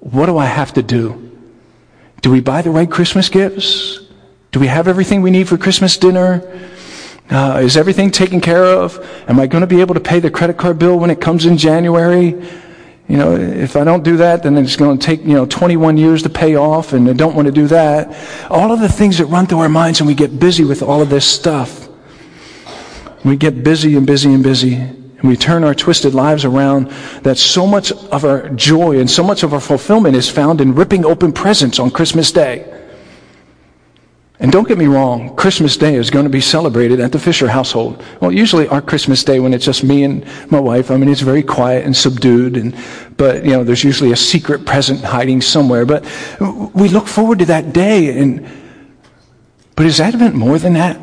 what 0.00 0.26
do 0.26 0.36
I 0.36 0.46
have 0.46 0.72
to 0.74 0.82
do? 0.82 1.30
Do 2.20 2.30
we 2.30 2.40
buy 2.40 2.62
the 2.62 2.70
right 2.70 2.90
Christmas 2.90 3.28
gifts? 3.28 4.00
Do 4.50 4.60
we 4.60 4.66
have 4.66 4.88
everything 4.88 5.22
we 5.22 5.30
need 5.30 5.48
for 5.48 5.56
Christmas 5.56 5.96
dinner? 5.96 6.42
Uh, 7.30 7.60
is 7.62 7.76
everything 7.76 8.10
taken 8.10 8.40
care 8.40 8.64
of? 8.64 8.98
Am 9.28 9.38
I 9.38 9.46
going 9.46 9.62
to 9.62 9.66
be 9.66 9.80
able 9.80 9.94
to 9.94 10.00
pay 10.00 10.18
the 10.18 10.30
credit 10.30 10.58
card 10.58 10.78
bill 10.78 10.98
when 10.98 11.10
it 11.10 11.20
comes 11.20 11.46
in 11.46 11.56
January? 11.56 12.42
You 13.08 13.18
know, 13.18 13.34
if 13.34 13.76
I 13.76 13.84
don't 13.84 14.04
do 14.04 14.16
that, 14.18 14.42
then 14.42 14.56
it's 14.56 14.76
going 14.76 14.98
to 14.98 15.04
take, 15.04 15.22
you 15.22 15.34
know, 15.34 15.44
21 15.44 15.96
years 15.96 16.22
to 16.22 16.30
pay 16.30 16.56
off, 16.56 16.92
and 16.92 17.08
I 17.08 17.12
don't 17.12 17.34
want 17.34 17.46
to 17.46 17.52
do 17.52 17.66
that. 17.66 18.16
All 18.50 18.72
of 18.72 18.80
the 18.80 18.88
things 18.88 19.18
that 19.18 19.26
run 19.26 19.46
through 19.46 19.58
our 19.58 19.68
minds, 19.68 20.00
and 20.00 20.06
we 20.06 20.14
get 20.14 20.38
busy 20.38 20.64
with 20.64 20.82
all 20.82 21.02
of 21.02 21.10
this 21.10 21.26
stuff. 21.26 21.88
We 23.24 23.36
get 23.36 23.62
busy 23.62 23.96
and 23.96 24.06
busy 24.06 24.32
and 24.32 24.42
busy, 24.42 24.74
and 24.74 25.22
we 25.22 25.36
turn 25.36 25.62
our 25.64 25.74
twisted 25.74 26.14
lives 26.14 26.44
around 26.44 26.90
that 27.22 27.38
so 27.38 27.66
much 27.66 27.92
of 27.92 28.24
our 28.24 28.48
joy 28.50 28.98
and 28.98 29.10
so 29.10 29.22
much 29.22 29.42
of 29.42 29.52
our 29.52 29.60
fulfillment 29.60 30.16
is 30.16 30.28
found 30.28 30.60
in 30.60 30.74
ripping 30.74 31.04
open 31.04 31.32
presents 31.32 31.78
on 31.78 31.90
Christmas 31.90 32.32
Day. 32.32 32.81
And 34.42 34.50
don't 34.50 34.66
get 34.66 34.76
me 34.76 34.86
wrong, 34.86 35.36
Christmas 35.36 35.76
Day 35.76 35.94
is 35.94 36.10
going 36.10 36.24
to 36.24 36.30
be 36.30 36.40
celebrated 36.40 36.98
at 36.98 37.12
the 37.12 37.18
Fisher 37.20 37.46
household. 37.46 38.02
Well, 38.20 38.32
usually 38.32 38.66
our 38.66 38.82
Christmas 38.82 39.22
Day, 39.22 39.38
when 39.38 39.54
it's 39.54 39.64
just 39.64 39.84
me 39.84 40.02
and 40.02 40.26
my 40.50 40.58
wife, 40.58 40.90
I 40.90 40.96
mean, 40.96 41.08
it's 41.08 41.20
very 41.20 41.44
quiet 41.44 41.86
and 41.86 41.96
subdued, 41.96 42.56
and, 42.56 42.76
but, 43.16 43.44
you 43.44 43.52
know, 43.52 43.62
there's 43.62 43.84
usually 43.84 44.10
a 44.10 44.16
secret 44.16 44.66
present 44.66 45.00
hiding 45.04 45.42
somewhere. 45.42 45.86
But 45.86 46.04
we 46.74 46.88
look 46.88 47.06
forward 47.06 47.38
to 47.38 47.44
that 47.46 47.72
day, 47.72 48.18
and, 48.18 48.44
but 49.76 49.86
is 49.86 50.00
Advent 50.00 50.34
more 50.34 50.58
than 50.58 50.72
that? 50.72 50.98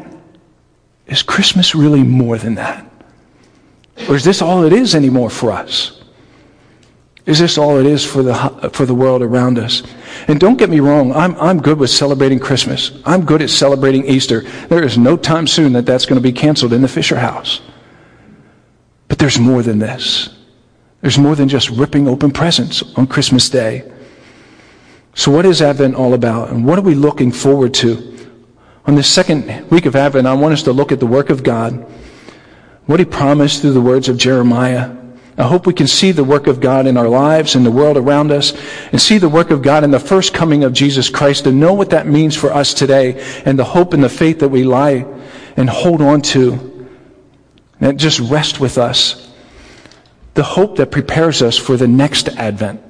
Is 1.08 1.24
Christmas 1.24 1.74
really 1.74 2.04
more 2.04 2.38
than 2.38 2.56
that? 2.56 2.86
Or 4.10 4.18
is 4.18 4.26
this 4.26 4.42
all 4.42 4.66
it 4.66 4.74
is 4.74 4.96
anymore 4.96 5.30
for 5.30 5.54
us? 5.54 5.99
Is 7.30 7.38
this 7.38 7.60
all 7.60 7.78
it 7.78 7.86
is 7.86 8.04
for 8.04 8.24
the, 8.24 8.34
for 8.74 8.88
the 8.88 8.96
world 8.96 9.22
around 9.22 9.60
us? 9.60 9.84
And 10.28 10.40
don't 10.40 10.58
get 10.58 10.68
me 10.68 10.80
wrong, 10.80 11.14
I'm, 11.14 11.36
I'm 11.36 11.62
good 11.62 11.78
with 11.78 11.92
celebrating 11.92 12.40
Christmas. 12.40 12.92
I'm 13.06 13.24
good 13.24 13.44
at 13.44 13.52
celebrating 13.52 14.04
Easter. 14.06 14.42
There 14.68 14.84
is 14.84 14.98
no 14.98 15.16
time 15.16 15.46
soon 15.46 15.74
that 15.74 15.86
that's 15.86 16.08
going 16.08 16.20
to 16.20 16.24
be 16.24 16.32
canceled 16.32 16.74
in 16.74 16.82
the 16.82 16.88
Fisher 16.88 17.20
house. 17.20 17.62
But 19.10 19.20
there's 19.20 19.38
more 19.38 19.62
than 19.62 19.78
this. 19.78 20.36
There's 21.02 21.20
more 21.20 21.36
than 21.36 21.48
just 21.48 21.70
ripping 21.70 22.08
open 22.08 22.32
presents 22.32 22.82
on 22.96 23.06
Christmas 23.06 23.48
Day. 23.48 23.88
So, 25.14 25.30
what 25.32 25.46
is 25.46 25.62
Advent 25.62 25.94
all 25.94 26.16
about? 26.16 26.50
And 26.50 26.66
what 26.66 26.80
are 26.80 26.84
we 26.84 26.96
looking 26.96 27.32
forward 27.32 27.76
to? 27.76 28.28
On 28.88 28.96
the 28.96 29.04
second 29.04 29.70
week 29.70 29.86
of 29.86 29.96
Advent, 29.96 30.26
I 30.26 30.34
want 30.34 30.54
us 30.54 30.64
to 30.64 30.74
look 30.74 30.92
at 30.92 31.00
the 31.00 31.06
work 31.06 31.30
of 31.30 31.44
God, 31.44 31.86
what 32.88 33.00
He 33.00 33.06
promised 33.06 33.62
through 33.62 33.74
the 33.74 33.82
words 33.82 34.10
of 34.10 34.18
Jeremiah, 34.18 34.99
I 35.40 35.44
hope 35.44 35.66
we 35.66 35.74
can 35.74 35.88
see 35.88 36.12
the 36.12 36.26
work 36.26 36.48
of 36.48 36.60
God 36.60 36.86
in 36.86 36.98
our 36.98 37.08
lives 37.08 37.56
and 37.56 37.66
the 37.66 37.72
world 37.72 37.96
around 37.96 38.30
us 38.30 38.52
and 38.92 39.02
see 39.02 39.18
the 39.18 39.30
work 39.30 39.52
of 39.52 39.62
God 39.62 39.86
in 39.86 39.92
the 39.92 40.00
first 40.00 40.34
coming 40.34 40.66
of 40.66 40.74
Jesus 40.74 41.10
Christ 41.10 41.48
and 41.48 41.62
know 41.62 41.74
what 41.74 41.92
that 41.92 42.08
means 42.08 42.36
for 42.36 42.52
us 42.52 42.74
today 42.74 43.24
and 43.46 43.58
the 43.58 43.64
hope 43.64 43.94
and 43.94 44.04
the 44.04 44.10
faith 44.10 44.40
that 44.40 44.50
we 44.50 44.66
lie 44.66 45.06
and 45.56 45.70
hold 45.70 46.02
on 46.02 46.22
to. 46.24 46.90
And 47.80 47.98
just 47.98 48.20
rest 48.20 48.60
with 48.60 48.78
us. 48.78 49.32
The 50.34 50.44
hope 50.44 50.76
that 50.76 50.92
prepares 50.92 51.42
us 51.42 51.58
for 51.58 51.78
the 51.78 51.88
next 51.88 52.28
advent, 52.30 52.82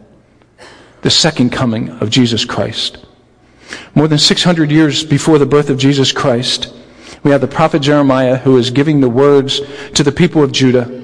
the 1.04 1.12
second 1.12 1.52
coming 1.52 1.90
of 2.02 2.10
Jesus 2.10 2.46
Christ. 2.46 3.06
More 3.94 4.08
than 4.08 4.18
600 4.18 4.72
years 4.72 5.04
before 5.04 5.38
the 5.38 5.46
birth 5.46 5.70
of 5.70 5.78
Jesus 5.78 6.12
Christ, 6.12 6.74
we 7.22 7.30
have 7.30 7.42
the 7.42 7.48
prophet 7.48 7.84
Jeremiah 7.84 8.38
who 8.38 8.58
is 8.58 8.72
giving 8.72 9.02
the 9.02 9.10
words 9.10 9.62
to 9.94 10.02
the 10.02 10.12
people 10.12 10.44
of 10.44 10.52
Judah 10.52 10.99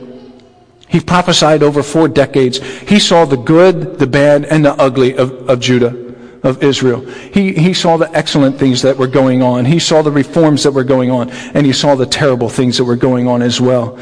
he 0.95 1.01
prophesied 1.01 1.61
over 1.61 1.83
four 1.83 2.07
decades. 2.07 2.59
He 2.83 2.99
saw 2.99 3.25
the 3.25 3.35
good, 3.35 3.99
the 3.99 4.07
bad, 4.07 4.45
and 4.45 4.63
the 4.63 4.71
ugly 4.75 5.17
of, 5.17 5.49
of 5.49 5.59
Judah, 5.59 5.93
of 6.41 6.63
Israel. 6.63 7.01
He, 7.05 7.51
he 7.51 7.73
saw 7.73 7.97
the 7.97 8.09
excellent 8.15 8.57
things 8.57 8.81
that 8.83 8.95
were 8.95 9.07
going 9.07 9.43
on. 9.43 9.65
He 9.65 9.77
saw 9.77 10.01
the 10.01 10.11
reforms 10.11 10.63
that 10.63 10.71
were 10.71 10.85
going 10.85 11.11
on. 11.11 11.31
And 11.53 11.65
he 11.65 11.73
saw 11.73 11.95
the 11.95 12.05
terrible 12.05 12.47
things 12.47 12.77
that 12.77 12.85
were 12.85 12.95
going 12.95 13.27
on 13.27 13.41
as 13.41 13.59
well. 13.59 13.99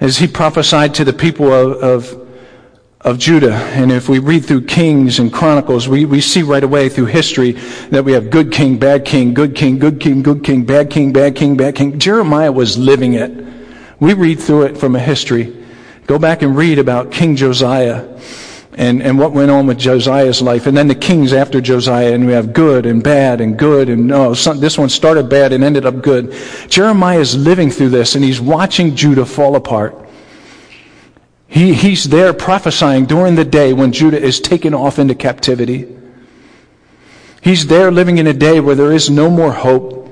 As 0.00 0.18
he 0.18 0.26
prophesied 0.26 0.94
to 0.94 1.04
the 1.04 1.12
people 1.12 1.52
of, 1.52 1.76
of, 1.80 2.28
of 3.02 3.18
Judah. 3.20 3.54
And 3.54 3.92
if 3.92 4.08
we 4.08 4.18
read 4.18 4.44
through 4.44 4.64
Kings 4.64 5.20
and 5.20 5.32
Chronicles, 5.32 5.86
we, 5.86 6.06
we 6.06 6.20
see 6.20 6.42
right 6.42 6.64
away 6.64 6.88
through 6.88 7.06
history 7.06 7.52
that 7.92 8.04
we 8.04 8.10
have 8.14 8.30
good 8.30 8.50
king, 8.50 8.80
bad 8.80 9.04
king, 9.04 9.32
good 9.32 9.54
king, 9.54 9.78
good 9.78 10.00
king, 10.00 10.24
good 10.24 10.42
king, 10.42 10.64
bad 10.64 10.90
king, 10.90 11.12
bad 11.12 11.36
king, 11.36 11.56
bad 11.56 11.76
king. 11.76 12.00
Jeremiah 12.00 12.50
was 12.50 12.76
living 12.76 13.14
it. 13.14 13.30
We 14.00 14.14
read 14.14 14.40
through 14.40 14.62
it 14.62 14.76
from 14.76 14.96
a 14.96 14.98
history. 14.98 15.58
Go 16.10 16.18
back 16.18 16.42
and 16.42 16.56
read 16.56 16.80
about 16.80 17.12
King 17.12 17.36
Josiah 17.36 18.04
and, 18.72 19.00
and 19.00 19.16
what 19.16 19.30
went 19.30 19.48
on 19.48 19.68
with 19.68 19.78
Josiah's 19.78 20.42
life. 20.42 20.66
And 20.66 20.76
then 20.76 20.88
the 20.88 20.94
kings 20.96 21.32
after 21.32 21.60
Josiah, 21.60 22.12
and 22.12 22.26
we 22.26 22.32
have 22.32 22.52
good 22.52 22.84
and 22.84 23.00
bad 23.00 23.40
and 23.40 23.56
good. 23.56 23.88
And 23.88 24.08
no, 24.08 24.34
some, 24.34 24.58
this 24.58 24.76
one 24.76 24.88
started 24.88 25.28
bad 25.28 25.52
and 25.52 25.62
ended 25.62 25.86
up 25.86 26.02
good. 26.02 26.34
Jeremiah 26.68 27.20
is 27.20 27.36
living 27.36 27.70
through 27.70 27.90
this, 27.90 28.16
and 28.16 28.24
he's 28.24 28.40
watching 28.40 28.96
Judah 28.96 29.24
fall 29.24 29.54
apart. 29.54 29.96
He, 31.46 31.74
he's 31.74 32.08
there 32.08 32.32
prophesying 32.32 33.06
during 33.06 33.36
the 33.36 33.44
day 33.44 33.72
when 33.72 33.92
Judah 33.92 34.20
is 34.20 34.40
taken 34.40 34.74
off 34.74 34.98
into 34.98 35.14
captivity. 35.14 35.96
He's 37.40 37.68
there 37.68 37.92
living 37.92 38.18
in 38.18 38.26
a 38.26 38.34
day 38.34 38.58
where 38.58 38.74
there 38.74 38.90
is 38.90 39.10
no 39.10 39.30
more 39.30 39.52
hope, 39.52 40.10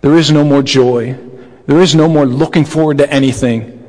there 0.00 0.16
is 0.16 0.30
no 0.30 0.42
more 0.42 0.62
joy, 0.62 1.18
there 1.66 1.82
is 1.82 1.94
no 1.94 2.08
more 2.08 2.24
looking 2.24 2.64
forward 2.64 2.96
to 2.96 3.12
anything. 3.12 3.83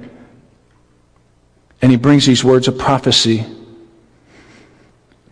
And 1.82 1.92
he 1.92 1.98
brings 1.98 2.26
these 2.26 2.44
words 2.44 2.68
of 2.68 2.78
prophecy. 2.78 3.46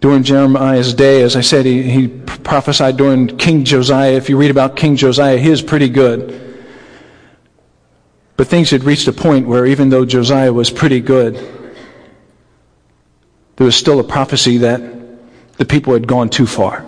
During 0.02 0.24
Jeremiah's 0.24 0.94
day, 0.94 1.22
as 1.22 1.36
I 1.36 1.42
said, 1.42 1.66
he, 1.66 1.84
he 1.84 2.08
prophesied 2.08 2.98
during 2.98 3.38
King 3.38 3.64
Josiah. 3.64 4.12
If 4.12 4.30
you 4.30 4.38
read 4.38 4.52
about 4.52 4.76
King 4.76 4.96
Josiah, 4.96 5.38
he 5.38 5.50
is 5.50 5.62
pretty 5.62 5.90
good. 5.90 6.40
But 8.36 8.48
things 8.48 8.72
had 8.72 8.84
reached 8.84 9.08
a 9.08 9.14
point 9.14 9.48
where 9.48 9.66
even 9.66 9.90
though 9.90 10.06
Josiah 10.06 10.52
was 10.52 10.70
pretty 10.70 11.00
good, 11.00 11.36
there 13.56 13.66
was 13.66 13.76
still 13.76 14.00
a 14.00 14.04
prophecy 14.04 14.58
that 14.58 14.82
the 15.58 15.66
people 15.66 15.94
had 15.94 16.08
gone 16.08 16.30
too 16.30 16.48
far. 16.48 16.86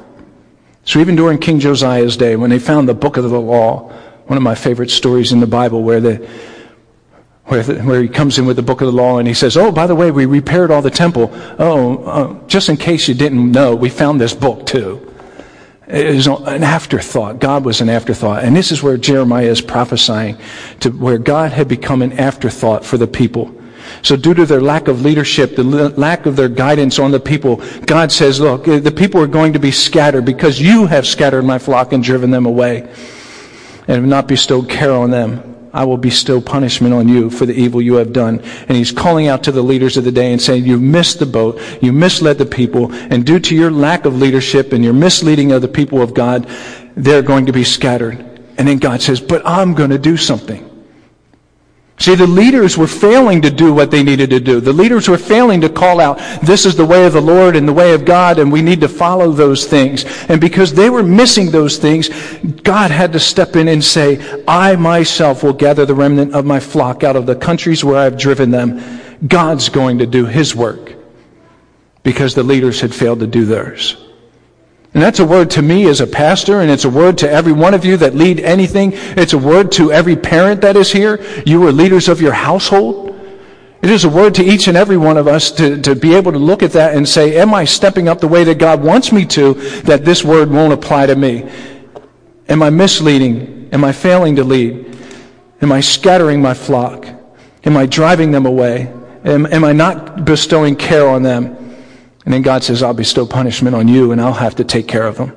So 0.84 1.00
even 1.00 1.16
during 1.16 1.40
King 1.40 1.60
Josiah's 1.60 2.18
day, 2.18 2.36
when 2.36 2.50
they 2.50 2.60
found 2.60 2.90
the 2.90 2.94
book 2.94 3.18
of 3.18 3.24
the 3.24 3.40
law, 3.40 3.92
one 4.26 4.38
of 4.38 4.44
my 4.44 4.56
favorite 4.56 4.90
stories 4.90 5.32
in 5.32 5.40
the 5.40 5.48
Bible 5.48 5.84
where 5.84 6.00
the 6.00 6.30
where, 7.46 7.64
where, 7.64 8.02
he 8.02 8.08
comes 8.08 8.40
in 8.40 8.46
with 8.46 8.56
the 8.56 8.64
book 8.64 8.82
of 8.82 8.88
the 8.88 8.94
law 8.94 9.20
and 9.20 9.28
he 9.28 9.34
says, 9.34 9.56
Oh, 9.56 9.72
by 9.72 9.86
the 9.86 9.96
way, 9.96 10.10
we 10.10 10.26
repaired 10.26 10.72
all 10.72 10.82
the 10.82 10.90
temple. 10.90 11.30
Oh, 11.60 12.04
uh, 12.04 12.48
just 12.48 12.70
in 12.70 12.78
case 12.78 13.08
you 13.08 13.14
didn't 13.14 13.52
know, 13.52 13.76
we 13.76 13.90
found 13.90 14.20
this 14.20 14.34
book 14.34 14.66
too. 14.66 15.14
It 15.88 16.16
was 16.16 16.26
an 16.26 16.64
afterthought. 16.64 17.40
God 17.40 17.64
was 17.64 17.82
an 17.82 17.90
afterthought. 17.90 18.44
And 18.44 18.56
this 18.56 18.72
is 18.72 18.82
where 18.82 18.98
Jeremiah 18.98 19.46
is 19.46 19.62
prophesying 19.62 20.38
to 20.80 20.90
where 20.90 21.20
God 21.20 21.52
had 21.52 21.68
become 21.68 22.02
an 22.02 22.14
afterthought 22.14 22.84
for 22.84 22.98
the 22.98 23.06
people. 23.06 23.56
So 24.02 24.16
due 24.16 24.34
to 24.34 24.48
their 24.48 24.62
lack 24.62 24.88
of 24.88 25.04
leadership, 25.04 25.56
the 25.56 25.64
lack 25.64 26.26
of 26.26 26.36
their 26.36 26.50
guidance 26.50 26.98
on 26.98 27.12
the 27.12 27.20
people, 27.20 27.62
God 27.86 28.12
says, 28.12 28.40
look, 28.40 28.66
the 28.66 28.92
people 28.92 29.22
are 29.22 29.28
going 29.28 29.54
to 29.54 29.60
be 29.60 29.70
scattered 29.70 30.26
because 30.26 30.60
you 30.60 30.88
have 30.88 31.06
scattered 31.06 31.44
my 31.44 31.60
flock 31.60 31.94
and 31.94 32.04
driven 32.04 32.32
them 32.32 32.48
away 32.48 32.82
and 33.88 33.90
have 33.90 34.06
not 34.06 34.28
bestowed 34.28 34.68
care 34.68 34.92
on 34.92 35.12
them. 35.12 35.55
I 35.76 35.84
will 35.84 35.98
bestow 35.98 36.40
punishment 36.40 36.94
on 36.94 37.10
you 37.10 37.30
for 37.30 37.46
the 37.46 37.54
evil 37.54 37.82
you 37.82 37.96
have 37.96 38.14
done. 38.14 38.40
And 38.68 38.78
he's 38.78 38.94
calling 38.94 39.28
out 39.28 39.44
to 39.44 39.52
the 39.52 39.62
leaders 39.62 39.98
of 39.98 40.06
the 40.06 40.12
day 40.12 40.32
and 40.32 40.42
saying, 40.42 40.66
you 40.66 40.80
missed 40.80 41.20
the 41.20 41.26
boat, 41.26 41.60
you 41.82 41.92
misled 41.92 42.38
the 42.38 42.46
people, 42.46 42.94
and 42.94 43.26
due 43.26 43.40
to 43.40 43.54
your 43.54 43.72
lack 43.72 44.06
of 44.06 44.16
leadership 44.18 44.72
and 44.72 44.84
your 44.84 44.94
misleading 44.94 45.52
of 45.52 45.62
the 45.62 45.68
people 45.68 46.02
of 46.02 46.14
God, 46.14 46.48
they're 46.96 47.22
going 47.22 47.46
to 47.48 47.52
be 47.52 47.66
scattered. 47.66 48.18
And 48.58 48.66
then 48.66 48.78
God 48.78 49.02
says, 49.02 49.20
but 49.20 49.46
I'm 49.46 49.74
going 49.74 49.90
to 49.90 50.00
do 50.00 50.16
something. 50.16 50.65
See, 51.98 52.14
the 52.14 52.28
leaders 52.28 52.78
were 52.78 52.88
failing 52.88 53.42
to 53.42 53.50
do 53.50 53.74
what 53.74 53.90
they 53.90 54.04
needed 54.04 54.30
to 54.32 54.40
do. 54.42 54.60
The 54.60 54.74
leaders 54.74 55.08
were 55.08 55.18
failing 55.18 55.62
to 55.62 55.70
call 55.70 56.02
out, 56.02 56.20
this 56.44 56.66
is 56.66 56.76
the 56.76 56.86
way 56.86 57.06
of 57.06 57.14
the 57.14 57.22
Lord 57.22 57.56
and 57.56 57.66
the 57.66 57.74
way 57.74 57.94
of 57.94 58.04
God, 58.04 58.38
and 58.38 58.52
we 58.52 58.62
need 58.62 58.82
to 58.82 58.90
follow 58.90 59.32
those 59.32 59.66
things. 59.66 60.04
And 60.28 60.42
because 60.42 60.74
they 60.74 60.90
were 60.90 61.04
missing 61.04 61.52
those 61.52 61.78
things, 61.78 62.10
God 62.64 62.92
had 62.92 63.14
to 63.14 63.20
step 63.20 63.56
in 63.56 63.70
and 63.70 63.82
say, 63.82 64.44
I 64.46 64.76
myself 64.76 65.42
will 65.42 65.54
gather 65.54 65.86
the 65.86 65.96
remnant 65.96 66.36
of 66.36 66.46
my 66.46 66.60
flock 66.60 67.04
out 67.04 67.16
of 67.16 67.26
the 67.26 67.36
countries 67.36 67.84
where 67.84 67.98
I've 67.98 68.18
driven 68.18 68.52
them. 68.52 69.02
God's 69.26 69.70
going 69.70 70.00
to 70.00 70.06
do 70.06 70.26
his 70.26 70.54
work 70.54 70.96
because 72.04 72.36
the 72.36 72.44
leaders 72.44 72.82
had 72.82 72.94
failed 72.94 73.22
to 73.22 73.28
do 73.28 73.46
theirs. 73.46 74.05
And 74.96 75.04
that's 75.04 75.20
a 75.20 75.26
word 75.26 75.52
to 75.52 75.62
me 75.62 75.90
as 75.90 76.00
a 76.00 76.08
pastor, 76.08 76.62
and 76.62 76.72
it's 76.72 76.86
a 76.86 76.90
word 76.90 77.18
to 77.18 77.30
every 77.30 77.52
one 77.52 77.74
of 77.74 77.84
you 77.84 77.98
that 77.98 78.16
lead 78.16 78.40
anything. 78.40 78.94
It's 78.94 79.34
a 79.34 79.38
word 79.38 79.70
to 79.74 79.92
every 79.92 80.16
parent 80.16 80.62
that 80.62 80.78
is 80.78 80.90
here. 80.90 81.22
You 81.46 81.68
are 81.68 81.72
leaders 81.74 82.08
of 82.08 82.22
your 82.22 82.32
household. 82.32 83.14
It 83.82 83.90
is 83.90 84.06
a 84.06 84.10
word 84.10 84.36
to 84.36 84.44
each 84.44 84.70
and 84.70 84.78
every 84.78 84.96
one 84.96 85.18
of 85.18 85.28
us 85.28 85.52
to, 85.52 85.82
to 85.82 85.96
be 85.96 86.16
able 86.16 86.32
to 86.32 86.38
look 86.38 86.64
at 86.64 86.72
that 86.72 86.96
and 86.96 87.08
say, 87.08 87.38
Am 87.38 87.54
I 87.54 87.66
stepping 87.66 88.08
up 88.08 88.22
the 88.22 88.30
way 88.30 88.46
that 88.46 88.58
God 88.58 88.82
wants 88.82 89.12
me 89.12 89.26
to, 89.26 89.56
that 89.82 90.06
this 90.06 90.24
word 90.24 90.50
won't 90.50 90.72
apply 90.72 91.08
to 91.08 91.16
me? 91.18 91.44
Am 92.48 92.64
I 92.64 92.70
misleading? 92.70 93.68
Am 93.74 93.84
I 93.84 93.92
failing 93.92 94.38
to 94.38 94.46
lead? 94.46 94.98
Am 95.62 95.74
I 95.74 95.82
scattering 95.82 96.42
my 96.42 96.54
flock? 96.54 97.06
Am 97.66 97.76
I 97.76 97.86
driving 97.86 98.32
them 98.32 98.46
away? 98.46 98.94
Am, 99.26 99.46
am 99.48 99.66
I 99.66 99.74
not 99.74 100.24
bestowing 100.24 100.78
care 100.78 101.06
on 101.06 101.22
them? 101.22 101.65
And 102.26 102.34
then 102.34 102.42
God 102.42 102.64
says, 102.64 102.82
I'll 102.82 102.94
bestow 102.94 103.26
punishment 103.26 103.76
on 103.76 103.88
you 103.88 104.12
and 104.12 104.20
I'll 104.20 104.34
have 104.34 104.56
to 104.56 104.64
take 104.64 104.88
care 104.88 105.06
of 105.06 105.18
them. 105.18 105.34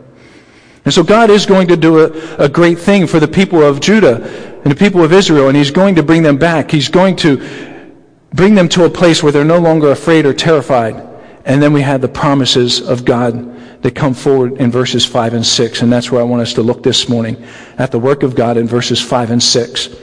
And 0.85 0.95
so 0.95 1.03
God 1.03 1.29
is 1.29 1.45
going 1.45 1.69
to 1.69 1.77
do 1.77 2.01
a, 2.01 2.45
a 2.45 2.49
great 2.49 2.79
thing 2.79 3.07
for 3.07 3.21
the 3.21 3.29
people 3.29 3.63
of 3.63 3.79
Judah 3.79 4.25
and 4.63 4.73
the 4.73 4.75
people 4.75 5.05
of 5.05 5.13
Israel, 5.13 5.49
and 5.49 5.57
He's 5.57 5.71
going 5.71 5.97
to 5.97 6.03
bring 6.03 6.23
them 6.23 6.39
back. 6.39 6.71
He's 6.71 6.89
going 6.89 7.17
to 7.17 7.95
bring 8.33 8.55
them 8.55 8.69
to 8.71 8.85
a 8.85 8.91
place 8.91 9.23
where 9.23 9.31
they're 9.31 9.45
no 9.45 9.59
longer 9.59 9.91
afraid 9.91 10.25
or 10.25 10.33
terrified. 10.33 11.05
And 11.45 11.63
then 11.63 11.73
we 11.73 11.83
have 11.83 12.01
the 12.01 12.09
promises 12.09 12.81
of 12.81 13.05
God 13.05 13.83
that 13.83 13.95
come 13.95 14.15
forward 14.15 14.55
in 14.55 14.71
verses 14.71 15.05
5 15.05 15.35
and 15.35 15.47
6. 15.47 15.83
And 15.83 15.93
that's 15.93 16.11
where 16.11 16.21
I 16.21 16.25
want 16.25 16.43
us 16.43 16.55
to 16.55 16.63
look 16.63 16.83
this 16.83 17.09
morning 17.09 17.43
at 17.77 17.93
the 17.93 17.99
work 17.99 18.23
of 18.23 18.35
God 18.35 18.57
in 18.57 18.67
verses 18.67 19.01
5 19.01 19.31
and 19.31 19.43
6. 19.43 19.89
I'm 19.89 19.95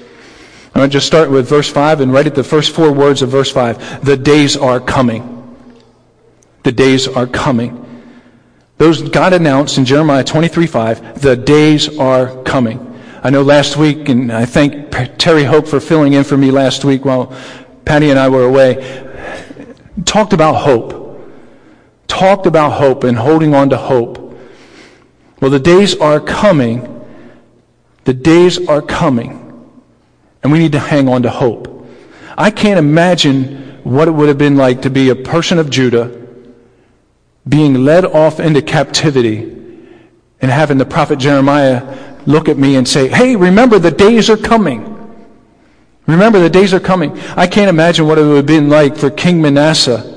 going 0.74 0.90
to 0.90 0.94
just 0.94 1.08
start 1.08 1.30
with 1.32 1.48
verse 1.48 1.70
5 1.70 2.02
and 2.02 2.14
right 2.14 2.28
at 2.28 2.36
the 2.36 2.44
first 2.44 2.76
four 2.76 2.92
words 2.92 3.22
of 3.22 3.30
verse 3.30 3.52
5. 3.52 4.06
The 4.06 4.18
days 4.18 4.56
are 4.56 4.80
coming. 4.80 5.35
The 6.66 6.72
days 6.72 7.08
are 7.08 7.28
coming. 7.28 7.80
Those 8.80 9.08
God 9.10 9.34
announced 9.34 9.78
in 9.78 9.86
Jeremiah 9.86 10.24
23 10.24 10.66
5, 10.66 11.22
the 11.22 11.36
days 11.36 11.96
are 12.00 12.42
coming. 12.42 13.00
I 13.22 13.30
know 13.30 13.44
last 13.44 13.78
week, 13.78 14.10
and 14.10 14.32
I 14.32 14.46
thank 14.46 14.90
Terry 15.20 15.44
Hope 15.44 15.68
for 15.68 15.80
filling 15.80 16.14
in 16.14 16.24
for 16.24 16.38
me 16.38 16.50
last 16.50 16.84
week 16.84 17.06
while 17.06 17.28
Patty 17.86 18.10
and 18.10 18.18
I 18.18 18.30
were 18.30 18.46
away, 18.46 19.14
talked 20.06 20.34
about 20.34 20.54
hope. 20.54 21.22
Talked 22.08 22.48
about 22.48 22.72
hope 22.72 23.04
and 23.04 23.16
holding 23.16 23.54
on 23.54 23.70
to 23.70 23.78
hope. 23.78 24.36
Well, 25.42 25.52
the 25.52 25.60
days 25.60 25.96
are 25.98 26.20
coming. 26.20 27.06
The 28.06 28.14
days 28.16 28.68
are 28.68 28.82
coming. 28.82 29.70
And 30.42 30.52
we 30.52 30.58
need 30.58 30.72
to 30.72 30.80
hang 30.80 31.10
on 31.10 31.22
to 31.22 31.30
hope. 31.30 31.88
I 32.36 32.50
can't 32.50 32.80
imagine 32.80 33.84
what 33.84 34.08
it 34.08 34.12
would 34.12 34.30
have 34.30 34.40
been 34.40 34.58
like 34.58 34.82
to 34.82 34.90
be 34.90 35.10
a 35.10 35.16
person 35.16 35.60
of 35.60 35.70
Judah 35.70 36.25
being 37.48 37.86
led 37.86 38.06
off 38.06 38.40
into 38.40 38.62
captivity 38.62 39.42
and 40.42 40.52
having 40.52 40.78
the 40.78 40.86
prophet 40.86 41.20
Jeremiah 41.20 42.16
look 42.26 42.50
at 42.50 42.58
me 42.58 42.76
and 42.76 42.88
say, 42.88 43.08
Hey, 43.08 43.36
remember 43.36 43.80
the 43.80 43.92
days 43.92 44.30
are 44.30 44.38
coming. 44.38 44.92
Remember 46.08 46.40
the 46.40 46.50
days 46.50 46.74
are 46.74 46.80
coming. 46.80 47.18
I 47.36 47.48
can't 47.48 47.70
imagine 47.70 48.08
what 48.08 48.18
it 48.18 48.24
would 48.24 48.38
have 48.38 48.46
been 48.46 48.70
like 48.70 48.96
for 48.96 49.10
King 49.10 49.42
Manasseh. 49.42 50.12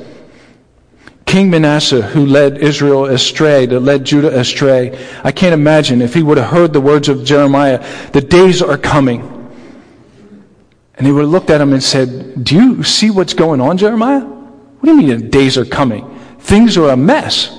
King 1.25 1.51
Manasseh, 1.51 2.01
who 2.01 2.25
led 2.25 2.59
Israel 2.59 3.05
astray, 3.07 3.67
that 3.67 3.81
led 3.81 4.05
Judah 4.05 4.39
astray. 4.39 4.99
I 5.23 5.31
can't 5.31 5.53
imagine 5.53 6.01
if 6.01 6.15
he 6.15 6.23
would 6.23 6.39
have 6.39 6.51
heard 6.51 6.73
the 6.73 6.81
words 6.81 7.09
of 7.09 7.25
Jeremiah, 7.25 7.85
the 8.13 8.23
days 8.23 8.63
are 8.63 8.79
coming. 8.79 9.21
And 10.95 11.07
he 11.07 11.13
would 11.13 11.23
have 11.23 11.31
looked 11.31 11.51
at 11.51 11.61
him 11.61 11.75
and 11.75 11.83
said, 11.83 12.45
Do 12.45 12.55
you 12.55 12.83
see 12.83 13.11
what's 13.11 13.35
going 13.35 13.61
on, 13.61 13.77
Jeremiah? 13.77 14.21
What 14.21 14.83
do 14.83 14.91
you 14.91 14.97
mean 14.97 15.21
the 15.21 15.29
days 15.29 15.59
are 15.59 15.67
coming? 15.67 16.18
Things 16.39 16.77
are 16.77 16.91
a 16.91 16.97
mess. 16.97 17.55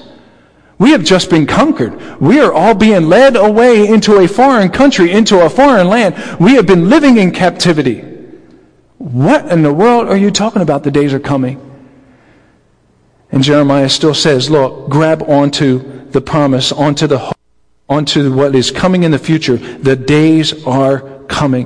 We 0.77 0.91
have 0.91 1.03
just 1.03 1.29
been 1.29 1.45
conquered. 1.45 2.19
We 2.21 2.39
are 2.39 2.53
all 2.53 2.73
being 2.73 3.09
led 3.09 3.35
away 3.35 3.87
into 3.87 4.19
a 4.19 4.27
foreign 4.27 4.69
country, 4.69 5.11
into 5.11 5.41
a 5.41 5.49
foreign 5.49 5.89
land. 5.89 6.15
We 6.39 6.55
have 6.55 6.65
been 6.65 6.89
living 6.89 7.17
in 7.17 7.31
captivity. 7.31 7.99
What 8.97 9.51
in 9.51 9.61
the 9.61 9.73
world 9.73 10.07
are 10.07 10.17
you 10.17 10.31
talking 10.31 10.61
about? 10.61 10.83
The 10.83 10.91
days 10.91 11.13
are 11.13 11.19
coming. 11.19 11.65
And 13.31 13.43
Jeremiah 13.43 13.89
still 13.89 14.13
says, 14.13 14.49
look, 14.49 14.89
grab 14.89 15.21
onto 15.23 16.09
the 16.09 16.21
promise, 16.21 16.71
onto 16.71 17.07
the 17.07 17.33
onto 17.89 18.33
what 18.33 18.55
is 18.55 18.71
coming 18.71 19.03
in 19.03 19.11
the 19.11 19.19
future. 19.19 19.57
The 19.57 19.95
days 19.95 20.65
are 20.65 20.99
coming. 21.27 21.65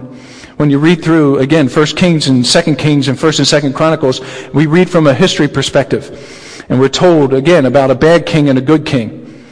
When 0.57 0.69
you 0.69 0.79
read 0.79 1.03
through, 1.03 1.39
again, 1.39 1.67
1 1.67 1.85
Kings 1.87 2.27
and 2.27 2.45
2 2.45 2.75
Kings 2.75 3.07
and 3.07 3.21
1 3.21 3.33
and 3.39 3.47
2 3.47 3.73
Chronicles, 3.73 4.21
we 4.53 4.65
read 4.65 4.89
from 4.89 5.07
a 5.07 5.13
history 5.13 5.47
perspective. 5.47 6.39
And 6.69 6.79
we're 6.79 6.89
told 6.89 7.33
again 7.33 7.65
about 7.65 7.91
a 7.91 7.95
bad 7.95 8.25
king 8.25 8.49
and 8.49 8.57
a 8.57 8.61
good 8.61 8.85
king. 8.85 9.45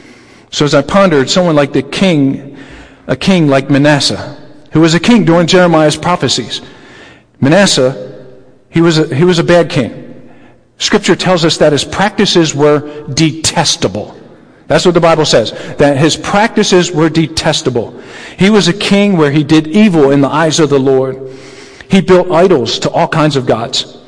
So 0.50 0.64
as 0.64 0.74
I 0.74 0.82
pondered, 0.82 1.30
someone 1.30 1.56
like 1.56 1.72
the 1.72 1.82
king, 1.82 2.58
a 3.06 3.16
king 3.16 3.48
like 3.48 3.70
Manasseh, 3.70 4.38
who 4.72 4.80
was 4.80 4.94
a 4.94 5.00
king 5.00 5.24
during 5.24 5.46
Jeremiah's 5.46 5.96
prophecies. 5.96 6.60
Manasseh, 7.40 8.26
he 8.70 8.80
was 8.80 8.98
a, 8.98 9.14
he 9.14 9.24
was 9.24 9.38
a 9.38 9.44
bad 9.44 9.70
king. 9.70 10.30
Scripture 10.78 11.16
tells 11.16 11.44
us 11.44 11.58
that 11.58 11.72
his 11.72 11.84
practices 11.84 12.54
were 12.54 13.06
detestable. 13.08 14.18
That's 14.66 14.84
what 14.84 14.94
the 14.94 15.00
Bible 15.00 15.24
says, 15.24 15.52
that 15.76 15.96
his 15.96 16.16
practices 16.16 16.90
were 16.90 17.08
detestable. 17.08 18.00
He 18.38 18.48
was 18.48 18.68
a 18.68 18.72
king 18.72 19.16
where 19.16 19.30
he 19.30 19.44
did 19.44 19.68
evil 19.68 20.10
in 20.10 20.20
the 20.20 20.28
eyes 20.28 20.60
of 20.60 20.70
the 20.70 20.78
Lord. 20.78 21.30
He 21.90 22.00
built 22.00 22.30
idols 22.30 22.78
to 22.80 22.90
all 22.90 23.08
kinds 23.08 23.36
of 23.36 23.44
gods. 23.44 24.01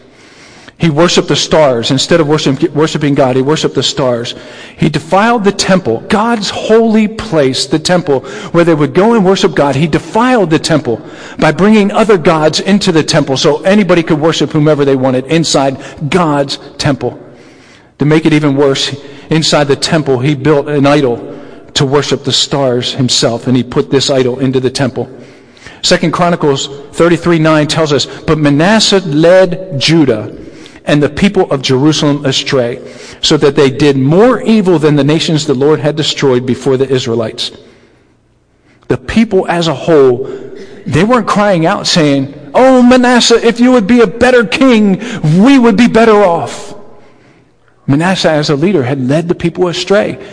He 0.78 0.90
worshiped 0.90 1.28
the 1.28 1.36
stars. 1.36 1.90
Instead 1.90 2.20
of 2.20 2.28
worshiping 2.28 3.14
God, 3.14 3.36
he 3.36 3.42
worshiped 3.42 3.76
the 3.76 3.82
stars. 3.82 4.34
He 4.76 4.88
defiled 4.88 5.44
the 5.44 5.52
temple, 5.52 6.00
God's 6.08 6.50
holy 6.50 7.06
place, 7.06 7.66
the 7.66 7.78
temple, 7.78 8.20
where 8.50 8.64
they 8.64 8.74
would 8.74 8.92
go 8.92 9.14
and 9.14 9.24
worship 9.24 9.54
God. 9.54 9.76
He 9.76 9.86
defiled 9.86 10.50
the 10.50 10.58
temple 10.58 11.00
by 11.38 11.52
bringing 11.52 11.92
other 11.92 12.18
gods 12.18 12.58
into 12.60 12.90
the 12.90 13.04
temple 13.04 13.36
so 13.36 13.62
anybody 13.62 14.02
could 14.02 14.20
worship 14.20 14.50
whomever 14.50 14.84
they 14.84 14.96
wanted 14.96 15.26
inside 15.26 16.10
God's 16.10 16.58
temple. 16.76 17.20
To 17.98 18.04
make 18.04 18.26
it 18.26 18.32
even 18.32 18.56
worse, 18.56 19.00
inside 19.30 19.64
the 19.64 19.76
temple, 19.76 20.18
he 20.18 20.34
built 20.34 20.68
an 20.68 20.86
idol 20.86 21.40
to 21.74 21.86
worship 21.86 22.24
the 22.24 22.32
stars 22.32 22.92
himself, 22.92 23.46
and 23.46 23.56
he 23.56 23.62
put 23.62 23.90
this 23.90 24.10
idol 24.10 24.40
into 24.40 24.58
the 24.58 24.70
temple. 24.70 25.08
Second 25.82 26.12
Chronicles 26.12 26.66
33 26.96 27.38
9 27.38 27.66
tells 27.68 27.92
us, 27.92 28.06
But 28.22 28.38
Manasseh 28.38 29.00
led 29.00 29.78
Judah 29.80 30.43
and 30.84 31.02
the 31.02 31.08
people 31.08 31.50
of 31.50 31.62
Jerusalem 31.62 32.24
astray, 32.26 32.94
so 33.22 33.36
that 33.38 33.56
they 33.56 33.70
did 33.70 33.96
more 33.96 34.42
evil 34.42 34.78
than 34.78 34.96
the 34.96 35.04
nations 35.04 35.46
the 35.46 35.54
Lord 35.54 35.80
had 35.80 35.96
destroyed 35.96 36.44
before 36.44 36.76
the 36.76 36.88
Israelites. 36.88 37.52
The 38.88 38.98
people 38.98 39.48
as 39.48 39.66
a 39.66 39.74
whole, 39.74 40.24
they 40.86 41.04
weren't 41.04 41.26
crying 41.26 41.64
out 41.64 41.86
saying, 41.86 42.50
Oh, 42.54 42.82
Manasseh, 42.82 43.44
if 43.44 43.58
you 43.58 43.72
would 43.72 43.86
be 43.86 44.00
a 44.00 44.06
better 44.06 44.46
king, 44.46 44.98
we 45.42 45.58
would 45.58 45.76
be 45.76 45.88
better 45.88 46.12
off. 46.12 46.74
Manasseh, 47.86 48.30
as 48.30 48.50
a 48.50 48.56
leader, 48.56 48.82
had 48.82 49.00
led 49.00 49.26
the 49.26 49.34
people 49.34 49.68
astray, 49.68 50.24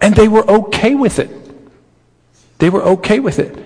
and 0.00 0.14
they 0.14 0.28
were 0.28 0.48
okay 0.48 0.94
with 0.94 1.18
it. 1.18 1.30
They 2.58 2.68
were 2.68 2.82
okay 2.82 3.20
with 3.20 3.38
it. 3.38 3.56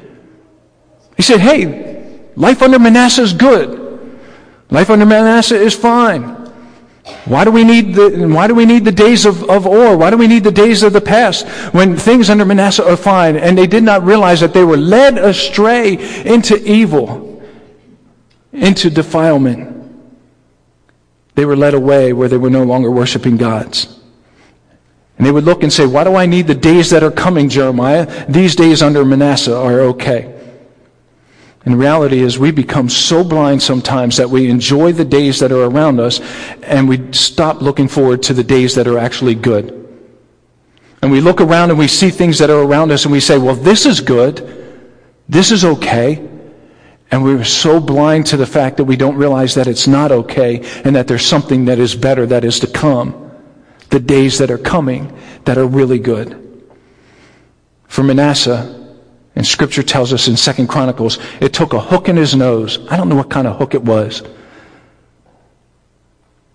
He 1.17 1.23
said, 1.23 1.41
Hey, 1.41 2.29
life 2.37 2.63
under 2.63 2.79
Manasseh 2.79 3.23
is 3.23 3.33
good. 3.33 3.84
Life 4.75 4.91
under 4.91 5.07
Manasseh 5.07 5.55
is 5.55 5.73
fine. 5.73 6.23
Why 7.27 7.45
do 7.45 7.53
we 7.53 7.63
need 7.63 7.95
the, 7.95 8.27
why 8.27 8.49
do 8.49 8.57
we 8.57 8.67
need 8.67 8.85
the 8.85 8.91
days 8.91 9.25
of, 9.25 9.49
of 9.49 9.69
Or? 9.69 9.97
Why 9.97 10.11
do 10.11 10.17
we 10.17 10.27
need 10.27 10.43
the 10.43 10.51
days 10.51 10.83
of 10.83 10.93
the 10.93 11.01
past 11.01 11.47
when 11.73 11.97
things 11.97 12.29
under 12.29 12.45
Manasseh 12.45 12.85
are 12.85 12.97
fine? 12.97 13.37
And 13.37 13.57
they 13.57 13.69
did 13.69 13.85
not 13.85 14.03
realize 14.03 14.41
that 14.41 14.53
they 14.53 14.65
were 14.65 14.77
led 14.77 15.17
astray 15.17 15.95
into 16.25 16.61
evil, 16.69 17.41
into 18.53 18.91
defilement. 18.91 19.71
They 21.37 21.45
were 21.45 21.55
led 21.55 21.75
away 21.75 22.13
where 22.13 22.29
they 22.29 22.37
were 22.37 22.51
no 22.51 22.65
longer 22.65 22.91
worshiping 22.91 23.37
gods. 23.37 24.01
And 25.19 25.25
they 25.25 25.31
would 25.31 25.45
look 25.45 25.63
and 25.63 25.73
say, 25.73 25.87
Why 25.87 26.03
do 26.03 26.17
I 26.17 26.27
need 26.27 26.49
the 26.49 26.55
days 26.57 26.91
that 26.91 27.05
are 27.05 27.13
coming, 27.13 27.49
Jeremiah? 27.49 28.27
These 28.29 28.57
days 28.57 28.83
under 28.83 29.05
Manasseh 29.05 29.57
are 29.57 29.83
okay. 29.95 30.34
And 31.65 31.79
reality 31.79 32.21
is 32.21 32.39
we 32.39 32.51
become 32.51 32.91
so 32.91 33.25
blind 33.25 33.63
sometimes 33.63 34.19
that 34.19 34.29
we 34.29 34.51
enjoy 34.51 34.93
the 34.93 35.05
days 35.05 35.41
that 35.41 35.51
are 35.51 35.65
around 35.65 35.99
us 35.99 36.21
and 36.63 36.89
we 36.89 37.13
stop 37.13 37.63
looking 37.63 37.89
forward 37.89 38.23
to 38.25 38.35
the 38.35 38.45
days 38.45 38.75
that 38.75 38.87
are 38.87 38.99
actually 38.99 39.35
good. 39.35 39.81
And 41.01 41.11
we 41.11 41.21
look 41.21 41.41
around 41.41 41.71
and 41.71 41.79
we 41.79 41.89
see 41.89 42.11
things 42.11 42.39
that 42.39 42.51
are 42.51 42.63
around 42.63 42.91
us 42.91 43.05
and 43.05 43.13
we 43.13 43.21
say, 43.21 43.39
well, 43.39 43.55
this 43.55 43.87
is 43.87 44.01
good. 44.01 44.77
This 45.29 45.51
is 45.51 45.65
okay. 45.65 46.29
And 47.11 47.25
we're 47.25 47.45
so 47.45 47.81
blind 47.81 48.27
to 48.27 48.37
the 48.37 48.47
fact 48.47 48.77
that 48.77 48.85
we 48.85 48.97
don't 48.97 49.17
realize 49.17 49.55
that 49.55 49.67
it's 49.67 49.87
not 49.87 50.13
okay 50.13 50.63
and 50.85 50.97
that 50.97 51.07
there's 51.07 51.25
something 51.25 51.67
that 51.67 51.79
is 51.79 51.95
better 51.95 52.27
that 52.27 52.45
is 52.45 52.61
to 52.61 52.67
come. 52.67 53.31
The 53.89 54.01
days 54.01 54.39
that 54.39 54.51
are 54.51 54.59
coming 54.59 55.17
that 55.45 55.57
are 55.57 55.67
really 55.67 55.99
good. 55.99 56.41
For 57.87 58.03
Manasseh, 58.03 58.84
and 59.37 59.47
scripture 59.47 59.83
tells 59.83 60.13
us 60.13 60.29
in 60.29 60.37
Second 60.37 60.69
Chronicles, 60.69 61.19
it 61.41 61.53
took 61.53 61.73
a 61.73 61.81
hook 61.81 62.09
in 62.09 62.17
his 62.17 62.35
nose. 62.37 62.79
I 62.89 62.97
don't 62.97 63.09
know 63.09 63.17
what 63.17 63.31
kind 63.31 63.47
of 63.47 63.57
hook 63.57 63.75
it 63.75 63.83
was. 63.83 64.23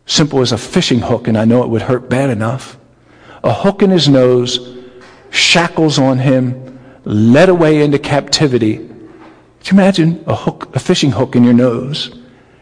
Simple 0.05 0.39
as 0.39 0.51
a 0.51 0.57
fishing 0.57 0.99
hook, 0.99 1.27
and 1.27 1.37
I 1.37 1.45
know 1.45 1.63
it 1.63 1.69
would 1.69 1.81
hurt 1.81 2.09
bad 2.09 2.29
enough. 2.29 2.77
A 3.43 3.53
hook 3.53 3.81
in 3.81 3.89
his 3.89 4.07
nose, 4.07 4.77
shackles 5.29 5.99
on 5.99 6.19
him, 6.19 6.79
led 7.03 7.49
away 7.49 7.83
into 7.83 7.99
captivity. 7.99 8.77
Can 8.77 9.77
you 9.77 9.83
imagine 9.83 10.23
a 10.25 10.35
hook, 10.35 10.75
a 10.75 10.79
fishing 10.79 11.11
hook 11.11 11.35
in 11.35 11.43
your 11.43 11.53
nose, 11.53 12.17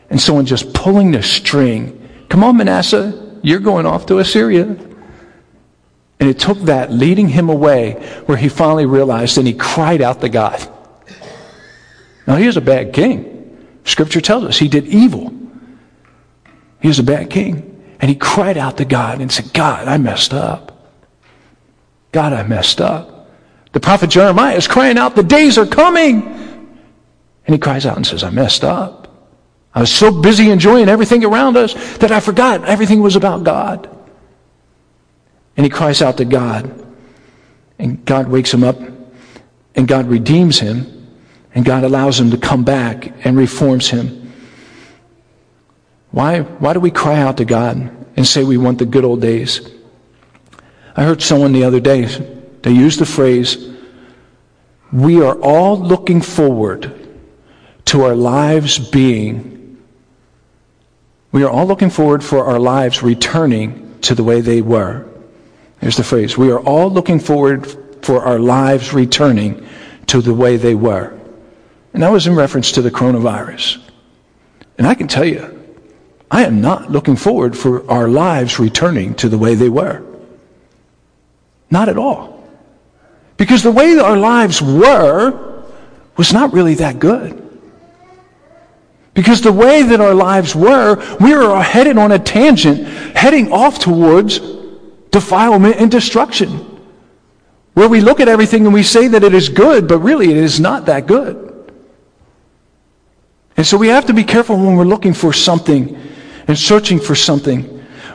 and 0.09 0.19
someone 0.19 0.45
just 0.45 0.73
pulling 0.73 1.11
the 1.11 1.21
string? 1.21 2.09
Come 2.29 2.43
on, 2.43 2.57
Manasseh, 2.57 3.39
you're 3.43 3.59
going 3.59 3.85
off 3.85 4.07
to 4.07 4.17
Assyria. 4.17 4.77
And 6.19 6.29
it 6.29 6.39
took 6.39 6.57
that 6.61 6.91
leading 6.91 7.27
him 7.27 7.49
away 7.49 7.93
where 8.25 8.37
he 8.37 8.49
finally 8.49 8.85
realized 8.85 9.37
and 9.37 9.47
he 9.47 9.53
cried 9.53 10.01
out 10.01 10.21
to 10.21 10.29
God. 10.29 10.67
Now, 12.25 12.35
he 12.35 12.45
was 12.45 12.57
a 12.57 12.61
bad 12.61 12.91
king. 12.93 13.33
Scripture 13.85 14.19
tells 14.19 14.43
us 14.43 14.57
he 14.57 14.67
did 14.67 14.85
evil. 14.87 15.33
He 16.81 16.87
was 16.87 16.99
a 16.99 17.03
bad 17.03 17.29
king. 17.29 17.95
And 17.99 18.09
he 18.09 18.15
cried 18.15 18.57
out 18.57 18.77
to 18.77 18.85
God 18.85 19.21
and 19.21 19.31
said, 19.31 19.53
God, 19.53 19.87
I 19.87 19.97
messed 19.97 20.33
up. 20.33 20.95
God, 22.11 22.33
I 22.33 22.43
messed 22.43 22.81
up. 22.81 23.29
The 23.71 23.79
prophet 23.79 24.09
Jeremiah 24.09 24.55
is 24.55 24.67
crying 24.67 24.97
out, 24.97 25.15
the 25.15 25.23
days 25.23 25.57
are 25.57 25.65
coming. 25.65 26.23
And 27.45 27.53
he 27.53 27.57
cries 27.57 27.85
out 27.85 27.95
and 27.95 28.05
says, 28.05 28.23
I 28.23 28.29
messed 28.29 28.63
up. 28.63 29.07
I 29.73 29.81
was 29.81 29.93
so 29.93 30.11
busy 30.11 30.49
enjoying 30.49 30.89
everything 30.89 31.23
around 31.23 31.55
us 31.57 31.73
that 31.97 32.11
I 32.11 32.19
forgot 32.19 32.65
everything 32.65 33.01
was 33.01 33.15
about 33.15 33.43
God. 33.43 33.96
And 35.57 35.65
he 35.65 35.69
cries 35.69 36.01
out 36.01 36.17
to 36.17 36.25
God. 36.25 36.85
And 37.79 38.05
God 38.05 38.29
wakes 38.29 38.53
him 38.53 38.63
up. 38.63 38.79
And 39.75 39.87
God 39.87 40.07
redeems 40.07 40.59
him. 40.59 41.07
And 41.53 41.65
God 41.65 41.83
allows 41.83 42.19
him 42.19 42.31
to 42.31 42.37
come 42.37 42.63
back 42.63 43.25
and 43.25 43.35
reforms 43.35 43.89
him. 43.89 44.31
Why, 46.11 46.41
why 46.41 46.73
do 46.73 46.79
we 46.79 46.91
cry 46.91 47.19
out 47.19 47.37
to 47.37 47.45
God 47.45 47.75
and 48.15 48.25
say 48.25 48.43
we 48.43 48.57
want 48.57 48.79
the 48.79 48.85
good 48.85 49.03
old 49.03 49.21
days? 49.21 49.69
I 50.95 51.03
heard 51.03 51.21
someone 51.21 51.53
the 51.53 51.63
other 51.63 51.79
day, 51.79 52.05
they 52.63 52.71
used 52.71 52.99
the 52.99 53.05
phrase, 53.05 53.69
we 54.91 55.21
are 55.21 55.35
all 55.41 55.77
looking 55.77 56.21
forward 56.21 56.91
to 57.85 58.03
our 58.03 58.15
lives 58.15 58.79
being, 58.79 59.77
we 61.31 61.43
are 61.43 61.49
all 61.49 61.67
looking 61.67 61.91
forward 61.91 62.23
for 62.23 62.45
our 62.45 62.59
lives 62.59 63.03
returning 63.03 63.99
to 64.01 64.15
the 64.15 64.23
way 64.23 64.41
they 64.41 64.61
were. 64.61 65.05
Here's 65.81 65.97
the 65.97 66.03
phrase 66.03 66.37
We 66.37 66.51
are 66.51 66.59
all 66.59 66.89
looking 66.89 67.19
forward 67.19 67.67
for 68.03 68.23
our 68.23 68.39
lives 68.39 68.93
returning 68.93 69.67
to 70.07 70.21
the 70.21 70.33
way 70.33 70.57
they 70.57 70.75
were. 70.75 71.17
And 71.93 72.03
that 72.03 72.11
was 72.11 72.27
in 72.27 72.35
reference 72.35 72.71
to 72.73 72.81
the 72.81 72.91
coronavirus. 72.91 73.81
And 74.77 74.85
I 74.87 74.95
can 74.95 75.07
tell 75.07 75.25
you, 75.25 75.53
I 76.29 76.45
am 76.45 76.61
not 76.61 76.91
looking 76.91 77.15
forward 77.15 77.57
for 77.57 77.89
our 77.89 78.07
lives 78.07 78.59
returning 78.59 79.15
to 79.15 79.29
the 79.29 79.37
way 79.37 79.55
they 79.55 79.69
were. 79.69 80.03
Not 81.69 81.89
at 81.89 81.97
all. 81.97 82.47
Because 83.37 83.63
the 83.63 83.71
way 83.71 83.95
that 83.95 84.05
our 84.05 84.17
lives 84.17 84.61
were 84.61 85.63
was 86.15 86.33
not 86.33 86.53
really 86.53 86.75
that 86.75 86.99
good. 86.99 87.43
Because 89.13 89.41
the 89.41 89.51
way 89.51 89.81
that 89.81 89.99
our 89.99 90.13
lives 90.13 90.55
were, 90.55 90.95
we 91.19 91.33
were 91.33 91.61
headed 91.61 91.97
on 91.97 92.11
a 92.11 92.19
tangent, 92.19 92.87
heading 93.15 93.51
off 93.51 93.79
towards 93.79 94.39
defilement 95.17 95.77
and 95.77 95.89
destruction. 95.89 96.49
Where 97.73 97.89
we 97.89 98.01
look 98.01 98.19
at 98.19 98.27
everything 98.27 98.65
and 98.65 98.73
we 98.73 98.83
say 98.83 99.07
that 99.07 99.23
it 99.23 99.33
is 99.33 99.49
good, 99.49 99.87
but 99.87 99.99
really 99.99 100.29
it 100.29 100.37
is 100.37 100.59
not 100.59 100.85
that 100.85 101.07
good. 101.07 101.35
And 103.55 103.65
so 103.65 103.77
we 103.77 103.87
have 103.87 104.05
to 104.05 104.13
be 104.13 104.23
careful 104.23 104.55
when 104.57 104.75
we're 104.75 104.85
looking 104.85 105.13
for 105.13 105.33
something 105.33 105.97
and 106.47 106.57
searching 106.57 106.99
for 106.99 107.15
something. 107.15 107.63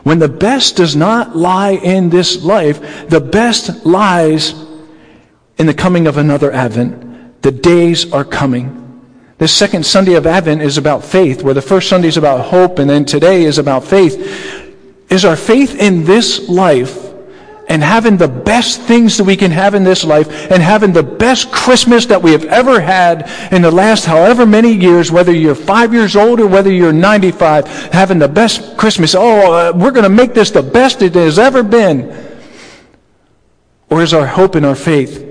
When 0.05 0.21
the 0.21 0.29
best 0.29 0.77
does 0.77 0.95
not 0.95 1.37
lie 1.37 1.73
in 1.73 2.09
this 2.09 2.45
life, 2.45 3.09
the 3.09 3.21
best 3.21 3.85
lies 3.85 4.55
in 5.59 5.67
the 5.67 5.75
coming 5.75 6.07
of 6.07 6.19
another 6.19 6.53
Advent. 6.53 7.43
The 7.43 7.51
days 7.51 8.13
are 8.13 8.25
coming. 8.25 8.79
The 9.39 9.49
second 9.49 9.85
Sunday 9.85 10.15
of 10.15 10.25
Advent 10.25 10.63
is 10.63 10.79
about 10.79 11.05
faith, 11.05 11.43
where 11.43 11.55
the 11.55 11.63
first 11.63 11.89
Sunday 11.89 12.07
is 12.07 12.17
about 12.17 12.45
hope, 12.47 12.79
and 12.79 12.89
then 12.89 13.05
today 13.05 13.43
is 13.43 13.59
about 13.59 13.83
faith 13.85 14.62
is 15.13 15.27
our 15.27 15.37
faith 15.37 15.79
in 15.79 16.05
this 16.05 16.49
life 16.49 17.13
and 17.69 17.83
having 17.83 18.17
the 18.17 18.29
best 18.29 18.81
things 18.83 19.19
that 19.19 19.25
we 19.25 19.37
can 19.37 19.51
have 19.51 19.75
in 19.75 19.85
this 19.85 20.05
life 20.05 20.51
and 20.51 20.63
having 20.63 20.93
the 20.93 21.03
best 21.03 21.53
Christmas 21.53 22.07
that 22.07 22.21
we 22.21 22.33
have 22.33 22.45
ever 22.47 22.81
had 22.81 23.31
in 23.53 23.63
the 23.63 23.71
last 23.71 24.05
however 24.05 24.47
many 24.47 24.73
years, 24.73 25.13
whether 25.13 25.33
you're 25.33 25.55
five 25.55 25.93
years 25.93 26.17
old 26.17 26.41
or 26.41 26.47
whether 26.47 26.73
you're 26.73 26.93
95, 26.93 27.67
having 27.93 28.19
the 28.19 28.29
best 28.29 28.77
Christmas. 28.77 29.15
Oh, 29.15 29.53
uh, 29.53 29.73
we're 29.75 29.91
going 29.91 30.03
to 30.05 30.09
make 30.09 30.35
this 30.35 30.51
the 30.51 30.63
best 30.63 31.03
it 31.03 31.15
has 31.15 31.39
ever 31.39 31.63
been. 31.63 32.11
Or 33.91 34.03
is 34.03 34.15
our 34.15 34.27
hope 34.27 34.55
and 34.55 34.65
our 34.65 34.75
faith 34.75 35.23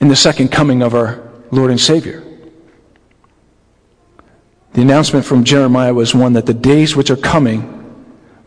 in 0.00 0.08
the 0.08 0.16
second 0.16 0.52
coming 0.52 0.82
of 0.82 0.94
our 0.94 1.26
Lord 1.50 1.70
and 1.70 1.80
Savior? 1.80 2.22
The 4.74 4.82
announcement 4.82 5.24
from 5.24 5.42
Jeremiah 5.42 5.94
was 5.94 6.14
one 6.14 6.34
that 6.34 6.46
the 6.46 6.54
days 6.54 6.94
which 6.94 7.10
are 7.10 7.16
coming 7.16 7.79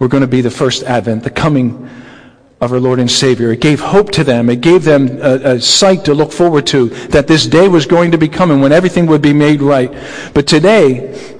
were 0.04 0.10
going 0.10 0.22
to 0.22 0.28
be 0.28 0.42
the 0.42 0.52
first 0.52 0.84
advent, 0.84 1.24
the 1.24 1.30
coming 1.30 1.90
of 2.60 2.74
our 2.74 2.80
Lord 2.80 3.00
and 3.00 3.10
Savior. 3.10 3.54
It 3.54 3.62
gave 3.62 3.80
hope 3.80 4.12
to 4.12 4.26
them. 4.26 4.50
It 4.50 4.60
gave 4.60 4.84
them 4.84 5.08
a, 5.22 5.56
a, 5.56 5.62
sight 5.62 6.04
to 6.06 6.14
look 6.14 6.34
forward 6.34 6.68
to 6.68 6.90
that 7.08 7.26
this 7.26 7.46
day 7.46 7.70
was 7.70 7.86
going 7.86 8.12
to 8.12 8.18
be 8.18 8.28
coming 8.28 8.60
when 8.60 8.74
everything 8.74 9.06
would 9.06 9.22
be 9.22 9.32
made 9.32 9.62
right. 9.62 9.90
But 10.34 10.46
today, 10.46 11.40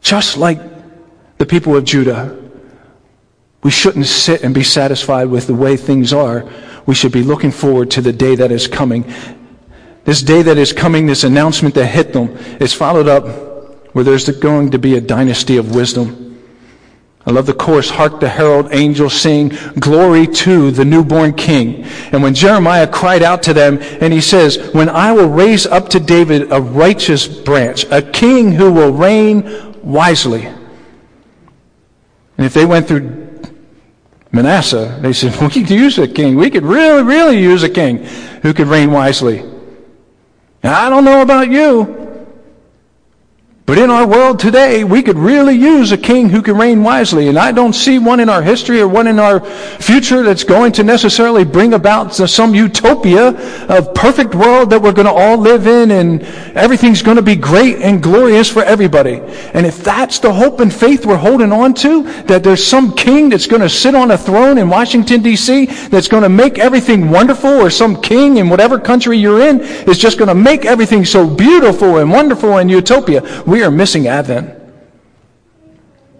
just 0.00 0.36
like 0.36 0.60
the 1.38 1.46
people 1.46 1.74
of 1.74 1.84
Judah, 1.84 2.38
we 3.64 3.72
shouldn't 3.72 4.06
sit 4.06 4.44
and 4.44 4.54
be 4.54 4.62
satisfied 4.62 5.26
with 5.26 5.48
the 5.48 5.54
way 5.54 5.76
things 5.76 6.12
are. 6.12 6.48
We 6.86 6.94
should 6.94 7.10
be 7.10 7.24
looking 7.24 7.50
forward 7.50 7.90
to 7.92 8.00
the 8.00 8.12
day 8.12 8.36
that 8.36 8.52
is 8.52 8.68
coming. 8.68 9.12
This 10.04 10.22
day 10.22 10.42
that 10.42 10.56
is 10.56 10.72
coming, 10.72 11.06
this 11.06 11.24
announcement 11.24 11.74
that 11.74 11.86
hit 11.86 12.12
them, 12.12 12.28
is 12.60 12.72
followed 12.72 13.08
up 13.08 13.26
where 13.92 14.04
there's 14.04 14.28
going 14.38 14.70
to 14.70 14.78
be 14.78 14.94
a 14.94 15.00
dynasty 15.00 15.56
of 15.56 15.74
wisdom. 15.74 16.27
I 17.28 17.30
love 17.30 17.44
the 17.44 17.52
chorus, 17.52 17.90
Hark 17.90 18.20
the 18.20 18.28
herald 18.28 18.68
angels 18.70 19.12
sing, 19.12 19.52
Glory 19.78 20.26
to 20.28 20.70
the 20.70 20.86
newborn 20.86 21.34
king. 21.34 21.84
And 22.10 22.22
when 22.22 22.32
Jeremiah 22.32 22.86
cried 22.86 23.22
out 23.22 23.42
to 23.42 23.52
them, 23.52 23.80
and 24.00 24.14
he 24.14 24.22
says, 24.22 24.72
When 24.72 24.88
I 24.88 25.12
will 25.12 25.28
raise 25.28 25.66
up 25.66 25.90
to 25.90 26.00
David 26.00 26.50
a 26.50 26.58
righteous 26.58 27.28
branch, 27.28 27.84
a 27.90 28.00
king 28.00 28.52
who 28.52 28.72
will 28.72 28.92
reign 28.92 29.44
wisely. 29.82 30.46
And 30.46 32.46
if 32.46 32.54
they 32.54 32.64
went 32.64 32.88
through 32.88 33.42
Manasseh, 34.32 34.98
they 35.02 35.12
said, 35.12 35.36
We 35.42 35.50
could 35.50 35.68
use 35.68 35.98
a 35.98 36.08
king. 36.08 36.36
We 36.36 36.48
could 36.48 36.64
really, 36.64 37.02
really 37.02 37.42
use 37.42 37.62
a 37.62 37.68
king 37.68 37.98
who 38.40 38.54
could 38.54 38.68
reign 38.68 38.90
wisely. 38.90 39.40
And 40.62 40.72
I 40.72 40.88
don't 40.88 41.04
know 41.04 41.20
about 41.20 41.50
you, 41.50 41.97
but 43.68 43.76
in 43.76 43.90
our 43.90 44.06
world 44.06 44.38
today, 44.38 44.82
we 44.82 45.02
could 45.02 45.18
really 45.18 45.54
use 45.54 45.92
a 45.92 45.98
king 45.98 46.30
who 46.30 46.40
can 46.40 46.56
reign 46.56 46.82
wisely. 46.82 47.28
And 47.28 47.38
I 47.38 47.52
don't 47.52 47.74
see 47.74 47.98
one 47.98 48.18
in 48.18 48.30
our 48.30 48.40
history 48.40 48.80
or 48.80 48.88
one 48.88 49.06
in 49.06 49.18
our 49.18 49.40
future 49.40 50.22
that's 50.22 50.42
going 50.42 50.72
to 50.72 50.82
necessarily 50.82 51.44
bring 51.44 51.74
about 51.74 52.14
some 52.14 52.54
utopia 52.54 53.28
of 53.68 53.92
perfect 53.92 54.34
world 54.34 54.70
that 54.70 54.80
we're 54.80 54.94
going 54.94 55.04
to 55.06 55.12
all 55.12 55.36
live 55.36 55.66
in 55.66 55.90
and 55.90 56.22
everything's 56.56 57.02
going 57.02 57.18
to 57.18 57.22
be 57.22 57.36
great 57.36 57.76
and 57.82 58.02
glorious 58.02 58.50
for 58.50 58.64
everybody. 58.64 59.20
And 59.52 59.66
if 59.66 59.84
that's 59.84 60.18
the 60.18 60.32
hope 60.32 60.60
and 60.60 60.72
faith 60.72 61.04
we're 61.04 61.18
holding 61.18 61.52
on 61.52 61.74
to, 61.74 62.04
that 62.22 62.42
there's 62.42 62.66
some 62.66 62.96
king 62.96 63.28
that's 63.28 63.46
going 63.46 63.60
to 63.60 63.68
sit 63.68 63.94
on 63.94 64.12
a 64.12 64.16
throne 64.16 64.56
in 64.56 64.70
Washington 64.70 65.20
D.C. 65.20 65.66
that's 65.90 66.08
going 66.08 66.22
to 66.22 66.30
make 66.30 66.58
everything 66.58 67.10
wonderful 67.10 67.50
or 67.50 67.68
some 67.68 68.00
king 68.00 68.38
in 68.38 68.48
whatever 68.48 68.80
country 68.80 69.18
you're 69.18 69.42
in 69.42 69.60
is 69.60 69.98
just 69.98 70.16
going 70.16 70.28
to 70.28 70.34
make 70.34 70.64
everything 70.64 71.04
so 71.04 71.28
beautiful 71.28 71.98
and 71.98 72.10
wonderful 72.10 72.56
and 72.56 72.70
utopia, 72.70 73.22
we 73.46 73.57
we 73.58 73.64
are 73.64 73.72
missing 73.72 74.06
Advent. 74.06 74.56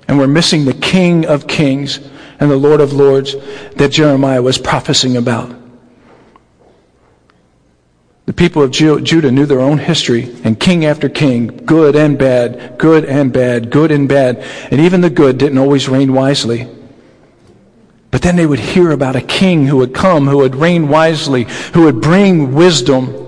And 0.08 0.18
we're 0.18 0.26
missing 0.26 0.64
the 0.64 0.74
King 0.74 1.24
of 1.24 1.46
Kings 1.46 2.00
and 2.40 2.50
the 2.50 2.56
Lord 2.56 2.80
of 2.80 2.92
Lords 2.92 3.36
that 3.76 3.92
Jeremiah 3.92 4.42
was 4.42 4.58
prophesying 4.58 5.16
about. 5.16 5.54
The 8.26 8.32
people 8.32 8.60
of 8.60 8.72
Judah 8.72 9.30
knew 9.30 9.46
their 9.46 9.60
own 9.60 9.78
history, 9.78 10.34
and 10.42 10.58
king 10.58 10.84
after 10.84 11.08
king, 11.08 11.46
good 11.64 11.94
and 11.94 12.18
bad, 12.18 12.76
good 12.76 13.04
and 13.04 13.32
bad, 13.32 13.70
good 13.70 13.92
and 13.92 14.08
bad, 14.08 14.38
and 14.72 14.80
even 14.80 15.00
the 15.00 15.08
good 15.08 15.38
didn't 15.38 15.58
always 15.58 15.88
reign 15.88 16.12
wisely. 16.12 16.66
But 18.10 18.22
then 18.22 18.34
they 18.34 18.46
would 18.46 18.58
hear 18.58 18.90
about 18.90 19.14
a 19.14 19.20
king 19.20 19.64
who 19.64 19.76
would 19.76 19.94
come, 19.94 20.26
who 20.26 20.38
would 20.38 20.56
reign 20.56 20.88
wisely, 20.88 21.44
who 21.72 21.82
would 21.82 22.00
bring 22.00 22.52
wisdom. 22.52 23.27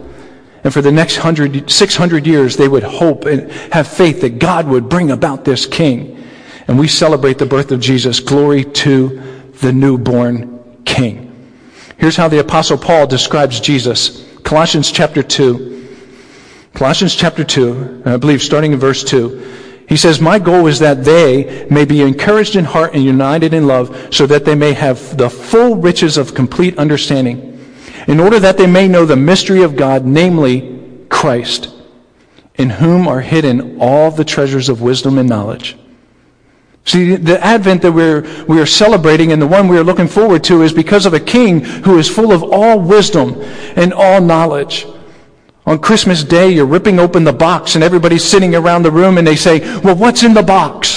And 0.62 0.72
for 0.72 0.82
the 0.82 0.92
next 0.92 1.16
100, 1.16 1.70
600 1.70 2.26
years, 2.26 2.56
they 2.56 2.68
would 2.68 2.82
hope 2.82 3.24
and 3.24 3.50
have 3.72 3.88
faith 3.88 4.20
that 4.20 4.38
God 4.38 4.66
would 4.68 4.88
bring 4.88 5.10
about 5.10 5.44
this 5.44 5.64
king. 5.66 6.22
And 6.68 6.78
we 6.78 6.86
celebrate 6.86 7.38
the 7.38 7.46
birth 7.46 7.72
of 7.72 7.80
Jesus. 7.80 8.20
Glory 8.20 8.64
to 8.64 9.20
the 9.60 9.72
newborn 9.72 10.82
king. 10.84 11.26
Here's 11.96 12.16
how 12.16 12.28
the 12.28 12.40
apostle 12.40 12.78
Paul 12.78 13.06
describes 13.06 13.60
Jesus. 13.60 14.26
Colossians 14.42 14.92
chapter 14.92 15.22
2. 15.22 15.70
Colossians 16.74 17.14
chapter 17.14 17.44
2, 17.44 18.02
I 18.06 18.16
believe 18.16 18.42
starting 18.42 18.72
in 18.72 18.78
verse 18.78 19.02
2. 19.02 19.84
He 19.88 19.96
says, 19.96 20.20
My 20.20 20.38
goal 20.38 20.68
is 20.68 20.78
that 20.78 21.04
they 21.04 21.66
may 21.68 21.84
be 21.84 22.00
encouraged 22.00 22.54
in 22.54 22.64
heart 22.64 22.94
and 22.94 23.02
united 23.02 23.52
in 23.52 23.66
love 23.66 24.14
so 24.14 24.24
that 24.26 24.44
they 24.44 24.54
may 24.54 24.72
have 24.72 25.16
the 25.18 25.28
full 25.28 25.76
riches 25.76 26.16
of 26.16 26.34
complete 26.34 26.78
understanding 26.78 27.49
in 28.06 28.20
order 28.20 28.38
that 28.40 28.56
they 28.56 28.66
may 28.66 28.88
know 28.88 29.04
the 29.04 29.16
mystery 29.16 29.62
of 29.62 29.76
God, 29.76 30.04
namely 30.04 31.04
Christ, 31.08 31.74
in 32.56 32.70
whom 32.70 33.08
are 33.08 33.20
hidden 33.20 33.78
all 33.80 34.10
the 34.10 34.24
treasures 34.24 34.68
of 34.68 34.82
wisdom 34.82 35.18
and 35.18 35.28
knowledge. 35.28 35.76
See, 36.84 37.16
the 37.16 37.42
Advent 37.44 37.82
that 37.82 37.92
we're, 37.92 38.22
we 38.46 38.60
are 38.60 38.66
celebrating 38.66 39.32
and 39.32 39.40
the 39.40 39.46
one 39.46 39.68
we 39.68 39.78
are 39.78 39.84
looking 39.84 40.08
forward 40.08 40.42
to 40.44 40.62
is 40.62 40.72
because 40.72 41.06
of 41.06 41.14
a 41.14 41.20
king 41.20 41.60
who 41.60 41.98
is 41.98 42.08
full 42.08 42.32
of 42.32 42.42
all 42.42 42.80
wisdom 42.80 43.40
and 43.76 43.92
all 43.92 44.20
knowledge. 44.20 44.86
On 45.66 45.78
Christmas 45.78 46.24
Day, 46.24 46.50
you're 46.50 46.66
ripping 46.66 46.98
open 46.98 47.22
the 47.22 47.32
box 47.32 47.74
and 47.74 47.84
everybody's 47.84 48.24
sitting 48.24 48.54
around 48.54 48.82
the 48.82 48.90
room 48.90 49.18
and 49.18 49.26
they 49.26 49.36
say, 49.36 49.60
well, 49.80 49.94
what's 49.94 50.22
in 50.22 50.34
the 50.34 50.42
box? 50.42 50.89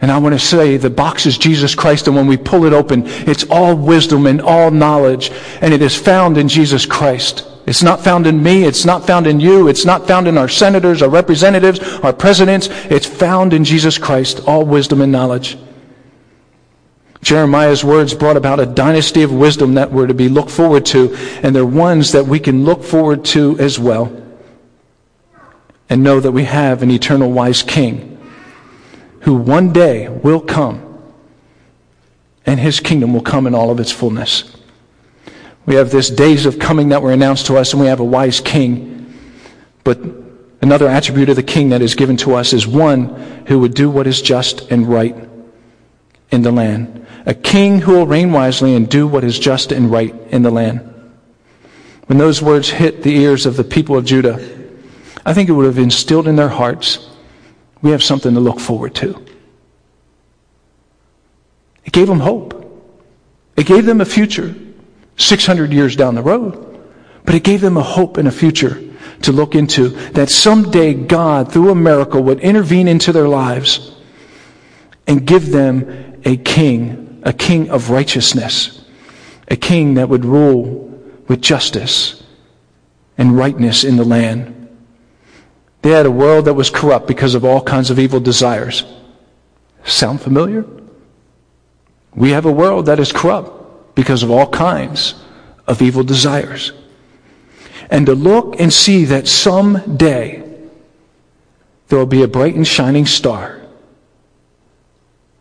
And 0.00 0.12
I 0.12 0.18
want 0.18 0.34
to 0.34 0.38
say 0.38 0.76
the 0.76 0.90
box 0.90 1.24
is 1.24 1.38
Jesus 1.38 1.74
Christ, 1.74 2.06
and 2.06 2.14
when 2.14 2.26
we 2.26 2.36
pull 2.36 2.64
it 2.64 2.72
open, 2.72 3.04
it's 3.06 3.44
all 3.44 3.74
wisdom 3.74 4.26
and 4.26 4.42
all 4.42 4.70
knowledge, 4.70 5.30
and 5.60 5.72
it 5.72 5.80
is 5.80 5.96
found 5.96 6.36
in 6.36 6.48
Jesus 6.48 6.84
Christ. 6.84 7.46
It's 7.66 7.82
not 7.82 8.04
found 8.04 8.26
in 8.26 8.42
me. 8.42 8.64
It's 8.64 8.84
not 8.84 9.06
found 9.06 9.26
in 9.26 9.40
you. 9.40 9.68
It's 9.68 9.84
not 9.84 10.06
found 10.06 10.28
in 10.28 10.38
our 10.38 10.48
senators, 10.48 11.02
our 11.02 11.08
representatives, 11.08 11.80
our 12.00 12.12
presidents. 12.12 12.68
It's 12.70 13.06
found 13.06 13.52
in 13.52 13.64
Jesus 13.64 13.98
Christ, 13.98 14.40
all 14.46 14.64
wisdom 14.64 15.00
and 15.00 15.10
knowledge. 15.10 15.58
Jeremiah's 17.22 17.82
words 17.82 18.14
brought 18.14 18.36
about 18.36 18.60
a 18.60 18.66
dynasty 18.66 19.22
of 19.22 19.32
wisdom 19.32 19.74
that 19.74 19.90
we're 19.90 20.06
to 20.06 20.14
be 20.14 20.28
looked 20.28 20.50
forward 20.50 20.86
to, 20.86 21.16
and 21.42 21.56
they're 21.56 21.66
ones 21.66 22.12
that 22.12 22.26
we 22.26 22.38
can 22.38 22.64
look 22.64 22.84
forward 22.84 23.24
to 23.24 23.58
as 23.58 23.80
well. 23.80 24.12
And 25.88 26.04
know 26.04 26.20
that 26.20 26.32
we 26.32 26.44
have 26.44 26.82
an 26.82 26.90
eternal 26.90 27.32
wise 27.32 27.62
king 27.62 28.15
who 29.26 29.34
one 29.34 29.72
day 29.72 30.08
will 30.08 30.40
come 30.40 30.80
and 32.46 32.60
his 32.60 32.78
kingdom 32.78 33.12
will 33.12 33.20
come 33.20 33.48
in 33.48 33.56
all 33.56 33.72
of 33.72 33.80
its 33.80 33.90
fullness. 33.90 34.56
We 35.66 35.74
have 35.74 35.90
this 35.90 36.08
days 36.08 36.46
of 36.46 36.60
coming 36.60 36.90
that 36.90 37.02
were 37.02 37.10
announced 37.10 37.46
to 37.46 37.56
us, 37.56 37.72
and 37.72 37.82
we 37.82 37.88
have 37.88 37.98
a 37.98 38.04
wise 38.04 38.40
king. 38.40 39.12
But 39.82 39.98
another 40.62 40.86
attribute 40.86 41.28
of 41.28 41.34
the 41.34 41.42
king 41.42 41.70
that 41.70 41.82
is 41.82 41.96
given 41.96 42.16
to 42.18 42.34
us 42.34 42.52
is 42.52 42.68
one 42.68 43.06
who 43.48 43.58
would 43.58 43.74
do 43.74 43.90
what 43.90 44.06
is 44.06 44.22
just 44.22 44.70
and 44.70 44.86
right 44.86 45.16
in 46.30 46.42
the 46.42 46.52
land. 46.52 47.04
A 47.26 47.34
king 47.34 47.80
who 47.80 47.94
will 47.94 48.06
reign 48.06 48.30
wisely 48.30 48.76
and 48.76 48.88
do 48.88 49.08
what 49.08 49.24
is 49.24 49.40
just 49.40 49.72
and 49.72 49.90
right 49.90 50.14
in 50.28 50.42
the 50.42 50.52
land. 50.52 50.78
When 52.06 52.18
those 52.18 52.40
words 52.40 52.70
hit 52.70 53.02
the 53.02 53.16
ears 53.16 53.44
of 53.44 53.56
the 53.56 53.64
people 53.64 53.96
of 53.96 54.04
Judah, 54.04 54.34
I 55.26 55.34
think 55.34 55.48
it 55.48 55.52
would 55.52 55.66
have 55.66 55.78
instilled 55.78 56.28
in 56.28 56.36
their 56.36 56.48
hearts 56.48 57.10
we 57.82 57.90
have 57.90 58.02
something 58.02 58.34
to 58.34 58.40
look 58.40 58.60
forward 58.60 58.94
to. 58.96 59.24
It 61.84 61.92
gave 61.92 62.06
them 62.08 62.20
hope. 62.20 62.62
It 63.56 63.66
gave 63.66 63.86
them 63.86 64.00
a 64.00 64.04
future 64.04 64.54
600 65.16 65.72
years 65.72 65.96
down 65.96 66.14
the 66.14 66.22
road. 66.22 66.62
But 67.24 67.34
it 67.34 67.44
gave 67.44 67.60
them 67.60 67.76
a 67.76 67.82
hope 67.82 68.16
and 68.16 68.28
a 68.28 68.32
future 68.32 68.82
to 69.22 69.32
look 69.32 69.54
into 69.54 69.88
that 70.12 70.28
someday 70.28 70.94
God, 70.94 71.52
through 71.52 71.70
a 71.70 71.74
miracle, 71.74 72.22
would 72.24 72.40
intervene 72.40 72.88
into 72.88 73.12
their 73.12 73.28
lives 73.28 73.96
and 75.06 75.26
give 75.26 75.50
them 75.50 76.20
a 76.24 76.36
king, 76.36 77.20
a 77.24 77.32
king 77.32 77.70
of 77.70 77.90
righteousness, 77.90 78.84
a 79.48 79.56
king 79.56 79.94
that 79.94 80.08
would 80.08 80.24
rule 80.24 80.86
with 81.28 81.40
justice 81.40 82.22
and 83.16 83.36
rightness 83.36 83.84
in 83.84 83.96
the 83.96 84.04
land. 84.04 84.65
They 85.86 85.92
had 85.92 86.04
a 86.04 86.10
world 86.10 86.46
that 86.46 86.54
was 86.54 86.68
corrupt 86.68 87.06
because 87.06 87.36
of 87.36 87.44
all 87.44 87.60
kinds 87.60 87.90
of 87.90 88.00
evil 88.00 88.18
desires. 88.18 88.82
Sound 89.84 90.20
familiar? 90.20 90.66
We 92.12 92.30
have 92.30 92.44
a 92.44 92.50
world 92.50 92.86
that 92.86 92.98
is 92.98 93.12
corrupt 93.12 93.94
because 93.94 94.24
of 94.24 94.30
all 94.32 94.48
kinds 94.48 95.14
of 95.64 95.80
evil 95.80 96.02
desires. 96.02 96.72
And 97.88 98.04
to 98.06 98.16
look 98.16 98.58
and 98.58 98.72
see 98.72 99.04
that 99.04 99.28
someday 99.28 100.42
there 101.86 102.00
will 102.00 102.04
be 102.04 102.24
a 102.24 102.26
bright 102.26 102.56
and 102.56 102.66
shining 102.66 103.06
star 103.06 103.62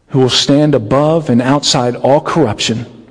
who 0.09 0.19
will 0.19 0.29
stand 0.29 0.75
above 0.75 1.31
and 1.31 1.41
outside 1.41 1.95
all 1.95 2.21
corruption 2.21 3.07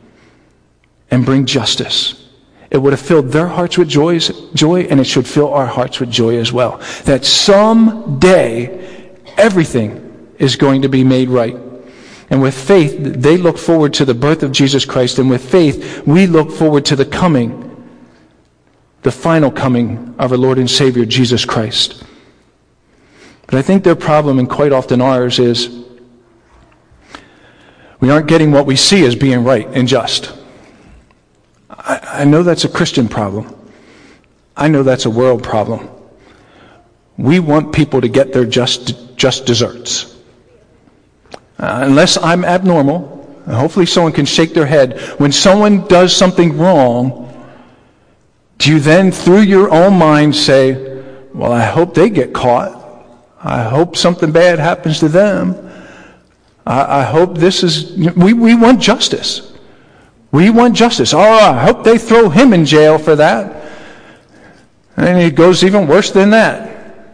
and 1.10 1.26
bring 1.26 1.46
justice 1.46 2.23
it 2.70 2.78
would 2.78 2.92
have 2.92 3.00
filled 3.00 3.28
their 3.28 3.48
hearts 3.48 3.78
with 3.78 3.88
joys, 3.88 4.28
joy, 4.52 4.82
and 4.82 5.00
it 5.00 5.04
should 5.04 5.26
fill 5.26 5.52
our 5.52 5.66
hearts 5.66 6.00
with 6.00 6.10
joy 6.10 6.38
as 6.38 6.52
well. 6.52 6.78
That 7.04 7.24
someday 7.24 9.12
everything 9.36 10.32
is 10.38 10.56
going 10.56 10.82
to 10.82 10.88
be 10.88 11.04
made 11.04 11.28
right. 11.28 11.56
And 12.30 12.42
with 12.42 12.54
faith, 12.54 12.96
they 12.98 13.36
look 13.36 13.58
forward 13.58 13.94
to 13.94 14.04
the 14.04 14.14
birth 14.14 14.42
of 14.42 14.50
Jesus 14.50 14.84
Christ, 14.84 15.18
and 15.18 15.30
with 15.30 15.48
faith, 15.48 16.02
we 16.06 16.26
look 16.26 16.50
forward 16.50 16.84
to 16.86 16.96
the 16.96 17.04
coming, 17.04 17.60
the 19.02 19.12
final 19.12 19.50
coming 19.50 20.14
of 20.18 20.32
our 20.32 20.38
Lord 20.38 20.58
and 20.58 20.70
Savior, 20.70 21.04
Jesus 21.04 21.44
Christ. 21.44 22.02
But 23.46 23.56
I 23.56 23.62
think 23.62 23.84
their 23.84 23.94
problem, 23.94 24.38
and 24.38 24.48
quite 24.48 24.72
often 24.72 25.00
ours, 25.00 25.38
is 25.38 25.84
We 28.04 28.10
aren't 28.10 28.26
getting 28.26 28.52
what 28.52 28.66
we 28.66 28.76
see 28.76 29.06
as 29.06 29.16
being 29.16 29.44
right 29.44 29.66
and 29.68 29.88
just. 29.88 30.36
I, 31.84 32.20
I 32.20 32.24
know 32.24 32.42
that's 32.42 32.64
a 32.64 32.68
Christian 32.68 33.08
problem. 33.08 33.54
I 34.56 34.68
know 34.68 34.82
that's 34.82 35.04
a 35.04 35.10
world 35.10 35.42
problem. 35.42 35.88
We 37.16 37.38
want 37.38 37.72
people 37.72 38.00
to 38.00 38.08
get 38.08 38.32
their 38.32 38.44
just, 38.44 39.16
just 39.16 39.46
desserts. 39.46 40.16
Uh, 41.58 41.80
unless 41.84 42.16
I'm 42.16 42.44
abnormal, 42.44 43.42
hopefully 43.46 43.86
someone 43.86 44.12
can 44.12 44.26
shake 44.26 44.54
their 44.54 44.66
head. 44.66 45.00
When 45.18 45.30
someone 45.30 45.86
does 45.86 46.16
something 46.16 46.58
wrong, 46.58 47.20
do 48.58 48.72
you 48.72 48.80
then, 48.80 49.12
through 49.12 49.40
your 49.40 49.70
own 49.70 49.98
mind, 49.98 50.34
say, 50.34 51.02
Well, 51.32 51.52
I 51.52 51.64
hope 51.64 51.94
they 51.94 52.10
get 52.10 52.32
caught. 52.32 52.80
I 53.42 53.62
hope 53.62 53.96
something 53.96 54.32
bad 54.32 54.58
happens 54.58 55.00
to 55.00 55.08
them. 55.08 55.70
I, 56.66 57.00
I 57.00 57.02
hope 57.02 57.36
this 57.36 57.62
is. 57.62 57.92
We, 58.16 58.32
we 58.32 58.54
want 58.54 58.80
justice. 58.80 59.53
We 60.34 60.50
want 60.50 60.74
justice. 60.74 61.14
Oh, 61.14 61.20
I 61.20 61.64
hope 61.64 61.84
they 61.84 61.96
throw 61.96 62.28
him 62.28 62.52
in 62.52 62.64
jail 62.64 62.98
for 62.98 63.14
that. 63.14 63.70
And 64.96 65.16
it 65.16 65.36
goes 65.36 65.62
even 65.62 65.86
worse 65.86 66.10
than 66.10 66.30
that. 66.30 67.06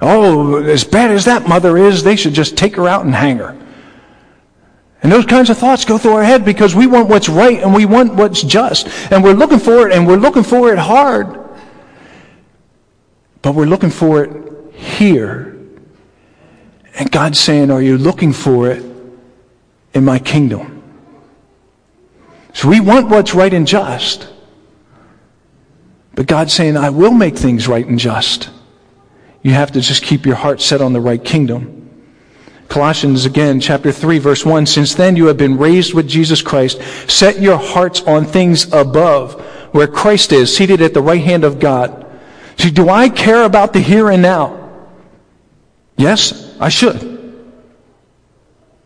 Oh, 0.00 0.56
as 0.64 0.82
bad 0.82 1.10
as 1.10 1.26
that 1.26 1.46
mother 1.46 1.76
is, 1.76 2.02
they 2.02 2.16
should 2.16 2.32
just 2.32 2.56
take 2.56 2.76
her 2.76 2.88
out 2.88 3.04
and 3.04 3.14
hang 3.14 3.36
her. 3.36 3.54
And 5.02 5.12
those 5.12 5.26
kinds 5.26 5.50
of 5.50 5.58
thoughts 5.58 5.84
go 5.84 5.98
through 5.98 6.14
our 6.14 6.24
head 6.24 6.46
because 6.46 6.74
we 6.74 6.86
want 6.86 7.10
what's 7.10 7.28
right 7.28 7.62
and 7.62 7.74
we 7.74 7.84
want 7.84 8.14
what's 8.14 8.42
just. 8.42 8.88
And 9.12 9.22
we're 9.22 9.34
looking 9.34 9.58
for 9.58 9.86
it 9.86 9.94
and 9.94 10.06
we're 10.06 10.16
looking 10.16 10.42
for 10.42 10.72
it 10.72 10.78
hard. 10.78 11.38
But 13.42 13.54
we're 13.54 13.66
looking 13.66 13.90
for 13.90 14.24
it 14.24 14.72
here. 14.74 15.54
And 16.94 17.10
God's 17.10 17.38
saying, 17.38 17.70
Are 17.70 17.82
you 17.82 17.98
looking 17.98 18.32
for 18.32 18.70
it 18.70 18.82
in 19.92 20.02
my 20.02 20.18
kingdom? 20.18 20.73
So 22.54 22.68
we 22.68 22.80
want 22.80 23.08
what's 23.08 23.34
right 23.34 23.52
and 23.52 23.66
just. 23.66 24.28
But 26.14 26.26
God's 26.26 26.52
saying, 26.52 26.76
I 26.76 26.90
will 26.90 27.12
make 27.12 27.36
things 27.36 27.68
right 27.68 27.86
and 27.86 27.98
just. 27.98 28.48
You 29.42 29.50
have 29.50 29.72
to 29.72 29.80
just 29.80 30.02
keep 30.02 30.24
your 30.24 30.36
heart 30.36 30.62
set 30.62 30.80
on 30.80 30.92
the 30.92 31.00
right 31.00 31.22
kingdom. 31.22 31.90
Colossians 32.68 33.26
again, 33.26 33.60
chapter 33.60 33.92
3, 33.92 34.18
verse 34.18 34.46
1. 34.46 34.66
Since 34.66 34.94
then 34.94 35.16
you 35.16 35.26
have 35.26 35.36
been 35.36 35.58
raised 35.58 35.94
with 35.94 36.08
Jesus 36.08 36.40
Christ. 36.40 36.80
Set 37.10 37.40
your 37.40 37.58
hearts 37.58 38.00
on 38.02 38.24
things 38.24 38.72
above, 38.72 39.40
where 39.72 39.86
Christ 39.86 40.32
is, 40.32 40.56
seated 40.56 40.80
at 40.80 40.94
the 40.94 41.02
right 41.02 41.22
hand 41.22 41.44
of 41.44 41.58
God. 41.58 42.06
See, 42.56 42.70
do 42.70 42.88
I 42.88 43.08
care 43.08 43.44
about 43.44 43.72
the 43.72 43.80
here 43.80 44.10
and 44.10 44.22
now? 44.22 44.88
Yes, 45.96 46.56
I 46.60 46.68
should. 46.68 47.12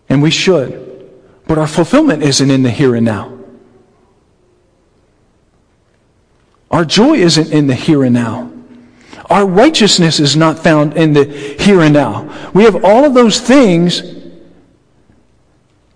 And 0.09 0.22
we 0.22 0.31
should. 0.31 1.11
But 1.46 1.59
our 1.59 1.66
fulfillment 1.66 2.22
isn't 2.22 2.50
in 2.50 2.62
the 2.62 2.70
here 2.70 2.94
and 2.94 3.04
now. 3.04 3.38
Our 6.70 6.85
joy 6.85 7.14
isn't 7.14 7.52
in 7.52 7.66
the 7.66 7.74
here 7.74 8.04
and 8.04 8.14
now. 8.14 8.52
Our 9.31 9.46
righteousness 9.46 10.20
is 10.20 10.37
not 10.37 10.59
found 10.59 10.96
in 10.96 11.12
the 11.12 11.24
here 11.24 11.81
and 11.81 11.92
now. 11.92 12.50
We 12.54 12.64
have 12.64 12.85
all 12.85 13.04
of 13.04 13.14
those 13.14 13.40
things 13.40 14.02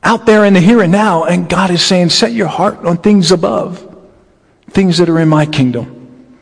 out 0.02 0.26
there 0.26 0.44
in 0.44 0.54
the 0.54 0.60
here 0.60 0.82
and 0.82 0.92
now, 0.92 1.24
and 1.24 1.48
God 1.48 1.70
is 1.70 1.82
saying, 1.82 2.10
set 2.10 2.32
your 2.32 2.48
heart 2.48 2.84
on 2.84 2.98
things 2.98 3.32
above, 3.32 3.96
things 4.70 4.98
that 4.98 5.08
are 5.08 5.18
in 5.18 5.28
my 5.28 5.46
kingdom, 5.46 6.36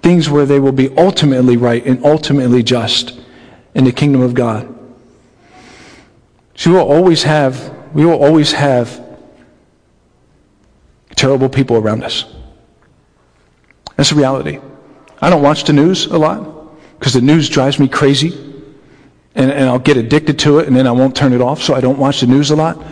things 0.00 0.28
where 0.28 0.46
they 0.46 0.58
will 0.58 0.72
be 0.72 0.96
ultimately 0.96 1.56
right 1.56 1.84
and 1.84 2.04
ultimately 2.04 2.62
just 2.62 3.20
in 3.74 3.84
the 3.84 3.92
kingdom 3.92 4.20
of 4.20 4.34
God. 4.34 4.68
So 6.54 6.70
we 6.70 6.76
will 6.76 6.90
always 6.90 7.22
have, 7.22 7.74
we 7.92 8.04
will 8.04 8.22
always 8.22 8.52
have 8.52 9.00
terrible 11.14 11.48
people 11.48 11.76
around 11.76 12.02
us. 12.02 12.24
That's 13.96 14.10
the 14.10 14.16
reality. 14.16 14.58
I 15.20 15.30
don't 15.30 15.42
watch 15.42 15.64
the 15.64 15.72
news 15.72 16.06
a 16.06 16.18
lot 16.18 16.78
because 16.98 17.12
the 17.14 17.20
news 17.20 17.48
drives 17.48 17.78
me 17.78 17.88
crazy 17.88 18.30
and, 19.34 19.50
and 19.50 19.68
I'll 19.68 19.78
get 19.78 19.96
addicted 19.96 20.38
to 20.40 20.58
it 20.58 20.66
and 20.66 20.76
then 20.76 20.86
I 20.86 20.92
won't 20.92 21.16
turn 21.16 21.32
it 21.32 21.40
off, 21.40 21.62
so 21.62 21.74
I 21.74 21.80
don't 21.80 21.98
watch 21.98 22.20
the 22.20 22.26
news 22.26 22.50
a 22.50 22.56
lot. 22.56 22.82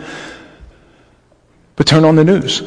But 1.75 1.87
turn 1.87 2.05
on 2.05 2.15
the 2.15 2.23
news. 2.23 2.61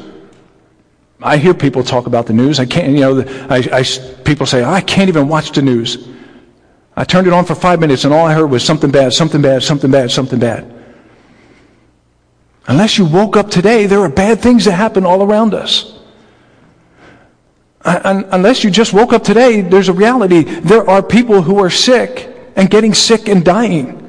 I 1.23 1.38
hear 1.38 1.55
people 1.55 1.83
talk 1.83 2.07
about 2.07 2.27
the 2.27 2.33
news. 2.33 2.61
I 2.61 2.66
can't, 2.66 2.92
you 2.92 3.01
know, 3.01 3.20
I, 3.49 3.68
I, 3.73 3.85
people 4.25 4.47
say, 4.47 4.62
I 4.62 4.81
can't 4.81 5.09
even 5.09 5.29
watch 5.29 5.53
the 5.53 5.62
news. 5.62 6.09
I 6.97 7.05
turned 7.05 7.27
it 7.27 7.33
on 7.33 7.44
for 7.44 7.55
five 7.55 7.81
minutes 7.81 8.05
and 8.05 8.12
all 8.12 8.27
I 8.27 8.35
heard 8.35 8.51
was 8.51 8.64
something 8.64 8.90
bad, 8.90 9.12
something 9.12 9.40
bad, 9.40 9.62
something 9.62 9.90
bad, 9.90 10.11
something 10.11 10.38
bad. 10.38 10.70
Unless 12.66 12.99
you 12.99 13.05
woke 13.05 13.37
up 13.37 13.51
today, 13.51 13.87
there 13.87 14.01
are 14.01 14.09
bad 14.09 14.40
things 14.40 14.64
that 14.64 14.73
happen 14.73 15.05
all 15.05 15.23
around 15.23 15.55
us. 15.55 15.93
Unless 17.85 18.64
you 18.64 18.70
just 18.70 18.92
woke 18.92 19.12
up 19.12 19.23
today, 19.23 19.61
there's 19.61 19.88
a 19.88 19.92
reality. 19.92 20.42
There 20.42 20.88
are 20.88 21.03
people 21.03 21.42
who 21.42 21.62
are 21.62 21.70
sick 21.70 22.35
and 22.57 22.70
getting 22.70 22.94
sick 22.94 23.29
and 23.29 23.44
dying. 23.44 24.01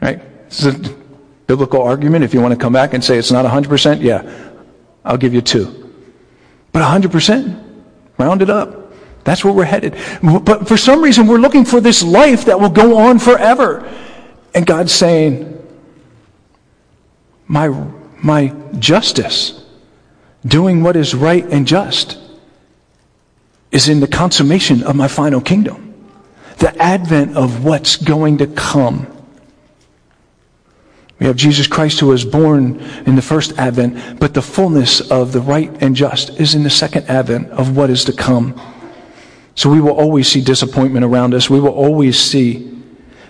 Right? 0.00 0.22
A 0.64 0.72
biblical 1.46 1.82
argument. 1.82 2.24
If 2.24 2.32
you 2.32 2.40
want 2.40 2.54
to 2.54 2.58
come 2.58 2.72
back 2.72 2.94
and 2.94 3.04
say 3.04 3.18
it's 3.18 3.30
not 3.30 3.44
100%, 3.44 4.00
yeah, 4.00 4.22
I'll 5.04 5.16
give 5.16 5.34
you 5.34 5.40
two. 5.40 5.92
But 6.72 6.82
100%, 6.82 7.82
round 8.18 8.42
it 8.42 8.50
up. 8.50 8.92
That's 9.24 9.44
where 9.44 9.52
we're 9.52 9.64
headed. 9.64 9.96
But 10.22 10.66
for 10.66 10.76
some 10.76 11.02
reason, 11.02 11.26
we're 11.26 11.38
looking 11.38 11.64
for 11.64 11.80
this 11.80 12.02
life 12.02 12.46
that 12.46 12.58
will 12.58 12.70
go 12.70 12.98
on 12.98 13.18
forever. 13.18 13.88
And 14.54 14.66
God's 14.66 14.92
saying, 14.92 15.56
my, 17.46 17.68
my 18.22 18.54
justice, 18.78 19.64
doing 20.46 20.82
what 20.82 20.96
is 20.96 21.14
right 21.14 21.44
and 21.44 21.66
just, 21.66 22.18
is 23.70 23.88
in 23.88 24.00
the 24.00 24.08
consummation 24.08 24.82
of 24.82 24.96
my 24.96 25.08
final 25.08 25.40
kingdom. 25.40 25.94
The 26.58 26.76
advent 26.82 27.36
of 27.36 27.64
what's 27.64 27.96
going 27.96 28.38
to 28.38 28.46
come. 28.46 29.06
We 31.20 31.26
have 31.26 31.36
Jesus 31.36 31.66
Christ 31.66 32.00
who 32.00 32.06
was 32.06 32.24
born 32.24 32.80
in 33.06 33.14
the 33.14 33.22
first 33.22 33.52
advent, 33.58 34.18
but 34.18 34.32
the 34.32 34.42
fullness 34.42 35.00
of 35.10 35.32
the 35.32 35.40
right 35.40 35.70
and 35.82 35.94
just 35.94 36.40
is 36.40 36.54
in 36.54 36.62
the 36.62 36.70
second 36.70 37.08
advent 37.08 37.50
of 37.50 37.76
what 37.76 37.90
is 37.90 38.04
to 38.06 38.12
come. 38.12 38.58
So 39.54 39.68
we 39.68 39.82
will 39.82 39.92
always 39.92 40.28
see 40.28 40.40
disappointment 40.40 41.04
around 41.04 41.34
us. 41.34 41.50
We 41.50 41.60
will 41.60 41.74
always 41.74 42.18
see 42.18 42.82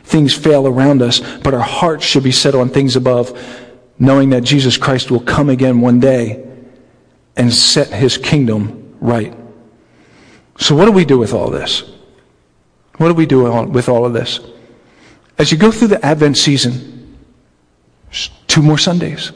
things 0.05 0.33
fail 0.33 0.69
around 0.69 1.03
us, 1.03 1.21
but 1.39 1.53
our 1.53 1.61
hearts 1.61 2.05
should 2.05 2.23
be 2.23 2.31
set 2.31 2.55
on 2.55 2.69
things 2.69 2.95
above, 2.95 3.37
knowing 3.99 4.31
that 4.31 4.45
Jesus 4.45 4.77
Christ 4.77 5.11
will 5.11 5.21
come 5.21 5.51
again 5.51 5.81
one 5.81 5.99
day 5.99 6.47
and 7.37 7.53
set 7.53 7.89
his 7.89 8.17
kingdom 8.17 8.97
right. 9.01 9.35
So 10.59 10.77
what 10.77 10.85
do 10.85 10.93
we 10.93 11.05
do 11.05 11.19
with 11.19 11.35
all 11.35 11.51
this? 11.51 11.83
What 12.99 13.09
do 13.09 13.15
we 13.15 13.27
do 13.27 13.65
with 13.65 13.89
all 13.89 14.05
of 14.05 14.13
this? 14.13 14.39
As 15.39 15.51
you 15.51 15.59
go 15.59 15.73
through 15.73 15.89
the 15.89 16.05
Advent 16.05 16.37
season, 16.37 17.00
Two 18.51 18.63
more 18.63 18.79
Sundays. 18.79 19.31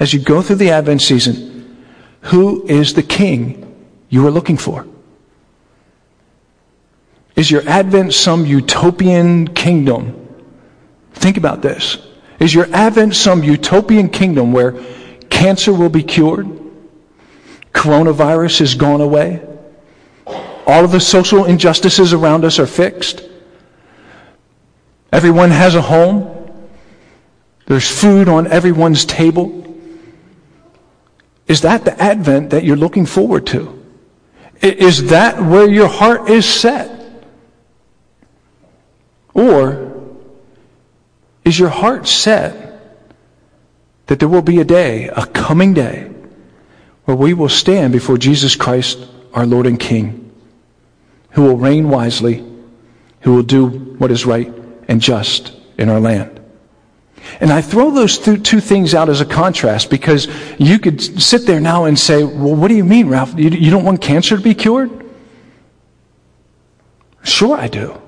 As 0.00 0.12
you 0.12 0.18
go 0.18 0.42
through 0.42 0.56
the 0.56 0.72
Advent 0.72 1.00
season, 1.00 1.86
who 2.22 2.66
is 2.66 2.94
the 2.94 3.02
king 3.02 3.62
you 4.08 4.26
are 4.26 4.30
looking 4.32 4.56
for? 4.56 4.84
Is 7.36 7.48
your 7.48 7.62
Advent 7.68 8.12
some 8.12 8.44
utopian 8.44 9.46
kingdom? 9.46 10.28
Think 11.12 11.36
about 11.36 11.62
this. 11.62 11.98
Is 12.40 12.52
your 12.52 12.66
Advent 12.74 13.14
some 13.14 13.44
utopian 13.44 14.08
kingdom 14.08 14.52
where 14.52 14.72
cancer 15.30 15.72
will 15.72 15.88
be 15.88 16.02
cured? 16.02 16.48
Coronavirus 17.72 18.58
has 18.58 18.74
gone 18.74 19.00
away? 19.00 19.46
All 20.66 20.84
of 20.84 20.90
the 20.90 20.98
social 20.98 21.44
injustices 21.44 22.12
around 22.12 22.44
us 22.44 22.58
are 22.58 22.66
fixed? 22.66 23.22
Everyone 25.12 25.52
has 25.52 25.76
a 25.76 25.82
home? 25.82 26.35
There's 27.66 27.88
food 27.88 28.28
on 28.28 28.46
everyone's 28.46 29.04
table. 29.04 29.64
Is 31.46 31.60
that 31.62 31.84
the 31.84 32.00
Advent 32.00 32.50
that 32.50 32.64
you're 32.64 32.76
looking 32.76 33.06
forward 33.06 33.46
to? 33.48 33.72
Is 34.62 35.08
that 35.08 35.42
where 35.42 35.68
your 35.68 35.88
heart 35.88 36.30
is 36.30 36.46
set? 36.46 36.90
Or 39.34 39.92
is 41.44 41.58
your 41.58 41.68
heart 41.68 42.08
set 42.08 42.80
that 44.06 44.18
there 44.18 44.28
will 44.28 44.42
be 44.42 44.60
a 44.60 44.64
day, 44.64 45.08
a 45.08 45.26
coming 45.26 45.74
day, 45.74 46.10
where 47.04 47.16
we 47.16 47.34
will 47.34 47.48
stand 47.48 47.92
before 47.92 48.16
Jesus 48.16 48.56
Christ, 48.56 48.98
our 49.34 49.46
Lord 49.46 49.66
and 49.66 49.78
King, 49.78 50.32
who 51.30 51.42
will 51.42 51.56
reign 51.56 51.88
wisely, 51.88 52.44
who 53.20 53.34
will 53.34 53.42
do 53.42 53.66
what 53.66 54.10
is 54.10 54.24
right 54.24 54.52
and 54.88 55.00
just 55.00 55.52
in 55.76 55.88
our 55.88 56.00
land? 56.00 56.35
And 57.40 57.52
I 57.52 57.60
throw 57.60 57.90
those 57.90 58.18
two 58.18 58.60
things 58.60 58.94
out 58.94 59.08
as 59.08 59.20
a 59.20 59.26
contrast 59.26 59.90
because 59.90 60.28
you 60.58 60.78
could 60.78 61.00
sit 61.00 61.46
there 61.46 61.60
now 61.60 61.84
and 61.84 61.98
say, 61.98 62.24
well, 62.24 62.54
what 62.54 62.68
do 62.68 62.74
you 62.74 62.84
mean, 62.84 63.08
Ralph? 63.08 63.38
You 63.38 63.70
don't 63.70 63.84
want 63.84 64.00
cancer 64.00 64.36
to 64.36 64.42
be 64.42 64.54
cured? 64.54 64.90
Sure, 67.22 67.56
I 67.56 67.68
do. 67.68 68.00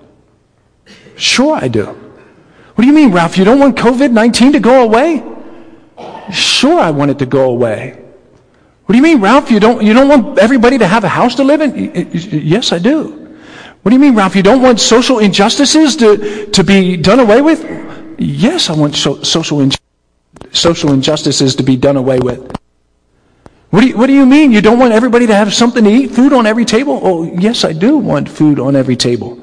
Sure, 1.16 1.56
I 1.56 1.68
do. 1.68 1.86
What 1.86 2.82
do 2.82 2.86
you 2.86 2.92
mean, 2.92 3.12
Ralph? 3.12 3.36
You 3.36 3.44
don't 3.44 3.58
want 3.58 3.76
COVID 3.76 4.12
19 4.12 4.52
to 4.52 4.60
go 4.60 4.84
away? 4.84 5.24
Sure, 6.32 6.78
I 6.78 6.90
want 6.90 7.10
it 7.10 7.18
to 7.18 7.26
go 7.26 7.50
away. 7.50 8.04
What 8.84 8.92
do 8.92 8.96
you 8.96 9.02
mean, 9.02 9.20
Ralph? 9.20 9.50
You 9.50 9.60
don't, 9.60 9.82
you 9.82 9.92
don't 9.92 10.08
want 10.08 10.38
everybody 10.38 10.78
to 10.78 10.86
have 10.86 11.04
a 11.04 11.08
house 11.08 11.34
to 11.34 11.44
live 11.44 11.60
in? 11.60 12.10
Yes, 12.12 12.72
I 12.72 12.78
do. 12.78 13.36
What 13.82 13.90
do 13.90 13.94
you 13.94 14.00
mean, 14.00 14.14
Ralph? 14.14 14.36
You 14.36 14.42
don't 14.42 14.62
want 14.62 14.80
social 14.80 15.18
injustices 15.18 15.96
to, 15.96 16.46
to 16.46 16.64
be 16.64 16.96
done 16.96 17.20
away 17.20 17.42
with? 17.42 17.64
Yes, 18.18 18.68
I 18.68 18.74
want 18.74 18.96
so, 18.96 19.22
social, 19.22 19.60
in, 19.60 19.70
social 20.52 20.92
injustices 20.92 21.54
to 21.56 21.62
be 21.62 21.76
done 21.76 21.96
away 21.96 22.18
with. 22.18 22.56
What 23.70 23.82
do, 23.82 23.86
you, 23.88 23.96
what 23.96 24.06
do 24.06 24.12
you 24.12 24.26
mean? 24.26 24.50
You 24.50 24.60
don't 24.60 24.78
want 24.78 24.92
everybody 24.92 25.26
to 25.26 25.34
have 25.34 25.54
something 25.54 25.84
to 25.84 25.90
eat? 25.90 26.10
Food 26.10 26.32
on 26.32 26.46
every 26.46 26.64
table? 26.64 27.00
Oh, 27.02 27.22
yes, 27.22 27.64
I 27.64 27.72
do 27.72 27.96
want 27.98 28.28
food 28.28 28.58
on 28.58 28.74
every 28.74 28.96
table. 28.96 29.42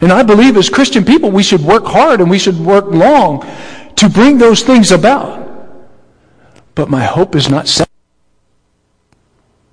And 0.00 0.10
I 0.10 0.22
believe 0.22 0.56
as 0.56 0.68
Christian 0.68 1.04
people, 1.04 1.30
we 1.30 1.44
should 1.44 1.60
work 1.60 1.84
hard 1.84 2.20
and 2.20 2.28
we 2.28 2.38
should 2.38 2.58
work 2.58 2.86
long 2.86 3.46
to 3.96 4.08
bring 4.08 4.38
those 4.38 4.62
things 4.62 4.90
about. 4.90 5.40
But 6.74 6.90
my 6.90 7.04
hope 7.04 7.36
is 7.36 7.48
not 7.48 7.68
set. 7.68 7.88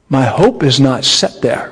My 0.09 0.25
hope 0.25 0.61
is 0.61 0.79
not 0.79 1.03
set 1.03 1.41
there. 1.41 1.71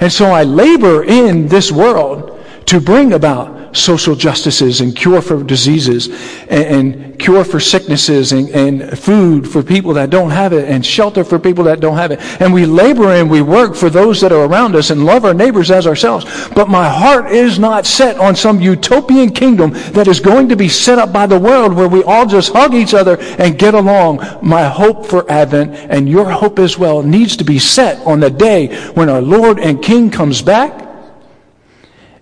And 0.00 0.12
so 0.12 0.26
I 0.26 0.42
labor 0.42 1.04
in 1.04 1.48
this 1.48 1.72
world 1.72 2.29
to 2.70 2.80
bring 2.80 3.14
about 3.14 3.76
social 3.76 4.14
justices 4.14 4.80
and 4.80 4.94
cure 4.94 5.20
for 5.20 5.42
diseases 5.42 6.06
and, 6.48 6.94
and 6.94 7.18
cure 7.18 7.44
for 7.44 7.58
sicknesses 7.58 8.30
and, 8.30 8.48
and, 8.50 8.96
food 8.96 9.48
for 9.48 9.60
people 9.60 9.92
that 9.92 10.08
don't 10.08 10.30
have 10.30 10.52
it 10.52 10.68
and 10.68 10.86
shelter 10.86 11.24
for 11.24 11.36
people 11.36 11.64
that 11.64 11.80
don't 11.80 11.96
have 11.96 12.12
it. 12.12 12.20
And 12.40 12.54
we 12.54 12.66
labor 12.66 13.10
and 13.10 13.28
we 13.28 13.42
work 13.42 13.74
for 13.74 13.90
those 13.90 14.20
that 14.20 14.30
are 14.30 14.44
around 14.44 14.76
us 14.76 14.90
and 14.90 15.04
love 15.04 15.24
our 15.24 15.34
neighbors 15.34 15.72
as 15.72 15.84
ourselves. 15.84 16.24
But 16.50 16.68
my 16.68 16.88
heart 16.88 17.32
is 17.32 17.58
not 17.58 17.86
set 17.86 18.18
on 18.18 18.36
some 18.36 18.60
utopian 18.60 19.30
kingdom 19.30 19.72
that 19.92 20.06
is 20.06 20.20
going 20.20 20.48
to 20.48 20.56
be 20.56 20.68
set 20.68 21.00
up 21.00 21.12
by 21.12 21.26
the 21.26 21.40
world 21.40 21.74
where 21.74 21.88
we 21.88 22.04
all 22.04 22.24
just 22.24 22.52
hug 22.52 22.72
each 22.72 22.94
other 22.94 23.16
and 23.40 23.58
get 23.58 23.74
along. 23.74 24.20
My 24.42 24.68
hope 24.68 25.06
for 25.06 25.28
Advent 25.28 25.74
and 25.74 26.08
your 26.08 26.30
hope 26.30 26.60
as 26.60 26.78
well 26.78 27.02
needs 27.02 27.36
to 27.38 27.44
be 27.44 27.58
set 27.58 27.98
on 28.06 28.20
the 28.20 28.30
day 28.30 28.68
when 28.92 29.08
our 29.08 29.22
Lord 29.22 29.58
and 29.58 29.82
King 29.82 30.08
comes 30.08 30.40
back 30.40 30.89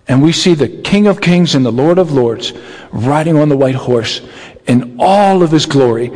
and 0.09 0.23
we 0.23 0.31
see 0.31 0.55
the 0.55 0.67
King 0.67 1.05
of 1.05 1.21
Kings 1.21 1.53
and 1.53 1.63
the 1.63 1.71
Lord 1.71 1.99
of 1.99 2.11
Lords 2.11 2.51
riding 2.91 3.37
on 3.37 3.47
the 3.47 3.55
white 3.55 3.75
horse 3.75 4.21
in 4.65 4.97
all 4.99 5.43
of 5.43 5.51
his 5.51 5.67
glory, 5.67 6.11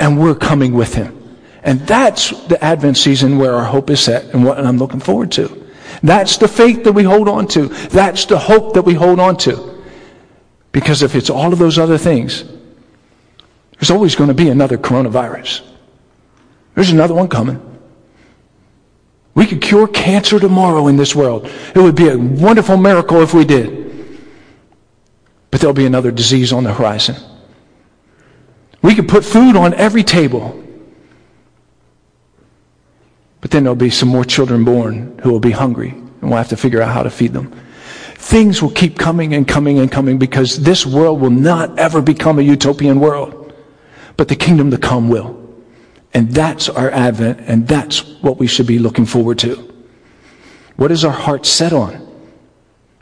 and 0.00 0.20
we're 0.20 0.34
coming 0.34 0.74
with 0.74 0.94
him. 0.94 1.16
And 1.62 1.80
that's 1.86 2.30
the 2.48 2.62
Advent 2.62 2.98
season 2.98 3.38
where 3.38 3.54
our 3.54 3.64
hope 3.64 3.88
is 3.88 4.00
set 4.00 4.34
and 4.34 4.44
what 4.44 4.58
I'm 4.58 4.78
looking 4.78 4.98
forward 4.98 5.30
to. 5.32 5.68
That's 6.02 6.38
the 6.38 6.48
faith 6.48 6.82
that 6.84 6.92
we 6.92 7.04
hold 7.04 7.28
on 7.28 7.46
to. 7.48 7.68
That's 7.68 8.24
the 8.24 8.38
hope 8.38 8.74
that 8.74 8.82
we 8.82 8.94
hold 8.94 9.20
on 9.20 9.36
to. 9.38 9.80
Because 10.72 11.02
if 11.02 11.14
it's 11.14 11.30
all 11.30 11.52
of 11.52 11.58
those 11.58 11.78
other 11.78 11.98
things, 11.98 12.44
there's 13.78 13.90
always 13.90 14.16
going 14.16 14.28
to 14.28 14.34
be 14.34 14.48
another 14.48 14.76
coronavirus. 14.76 15.62
There's 16.74 16.90
another 16.90 17.14
one 17.14 17.28
coming. 17.28 17.69
We 19.34 19.46
could 19.46 19.60
cure 19.60 19.86
cancer 19.86 20.40
tomorrow 20.40 20.88
in 20.88 20.96
this 20.96 21.14
world. 21.14 21.46
It 21.74 21.78
would 21.78 21.94
be 21.94 22.08
a 22.08 22.18
wonderful 22.18 22.76
miracle 22.76 23.22
if 23.22 23.32
we 23.32 23.44
did. 23.44 23.80
But 25.50 25.60
there'll 25.60 25.74
be 25.74 25.86
another 25.86 26.10
disease 26.10 26.52
on 26.52 26.64
the 26.64 26.72
horizon. 26.72 27.16
We 28.82 28.94
could 28.94 29.08
put 29.08 29.24
food 29.24 29.56
on 29.56 29.74
every 29.74 30.02
table. 30.02 30.56
But 33.40 33.50
then 33.50 33.64
there'll 33.64 33.76
be 33.76 33.90
some 33.90 34.08
more 34.08 34.24
children 34.24 34.64
born 34.64 35.18
who 35.22 35.30
will 35.30 35.40
be 35.40 35.50
hungry, 35.50 35.90
and 35.90 36.22
we'll 36.22 36.36
have 36.36 36.48
to 36.48 36.56
figure 36.56 36.82
out 36.82 36.92
how 36.92 37.02
to 37.02 37.10
feed 37.10 37.32
them. 37.32 37.52
Things 38.16 38.60
will 38.60 38.70
keep 38.70 38.98
coming 38.98 39.34
and 39.34 39.48
coming 39.48 39.78
and 39.78 39.90
coming 39.90 40.18
because 40.18 40.62
this 40.62 40.84
world 40.84 41.20
will 41.20 41.30
not 41.30 41.78
ever 41.78 42.02
become 42.02 42.38
a 42.38 42.42
utopian 42.42 43.00
world, 43.00 43.54
but 44.16 44.28
the 44.28 44.36
kingdom 44.36 44.70
to 44.70 44.78
come 44.78 45.08
will. 45.08 45.39
And 46.12 46.32
that's 46.32 46.68
our 46.68 46.90
Advent, 46.90 47.40
and 47.46 47.68
that's 47.68 48.04
what 48.20 48.38
we 48.38 48.46
should 48.46 48.66
be 48.66 48.78
looking 48.78 49.06
forward 49.06 49.38
to. 49.40 49.72
What 50.76 50.90
is 50.90 51.04
our 51.04 51.12
heart 51.12 51.46
set 51.46 51.72
on? 51.72 52.06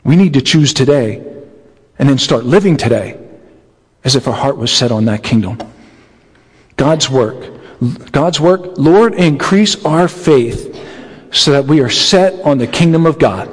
We 0.03 0.15
need 0.15 0.33
to 0.33 0.41
choose 0.41 0.73
today 0.73 1.25
and 1.97 2.07
then 2.07 2.17
start 2.17 2.45
living 2.45 2.77
today 2.77 3.19
as 4.03 4.15
if 4.15 4.27
our 4.27 4.33
heart 4.33 4.57
was 4.57 4.71
set 4.71 4.91
on 4.91 5.05
that 5.05 5.23
kingdom. 5.23 5.57
God's 6.77 7.09
work. 7.09 7.53
God's 8.11 8.39
work, 8.39 8.77
Lord, 8.77 9.13
increase 9.13 9.83
our 9.85 10.07
faith 10.07 10.77
so 11.31 11.51
that 11.51 11.65
we 11.65 11.81
are 11.81 11.89
set 11.89 12.33
on 12.41 12.57
the 12.57 12.67
kingdom 12.67 13.05
of 13.05 13.19
God 13.19 13.49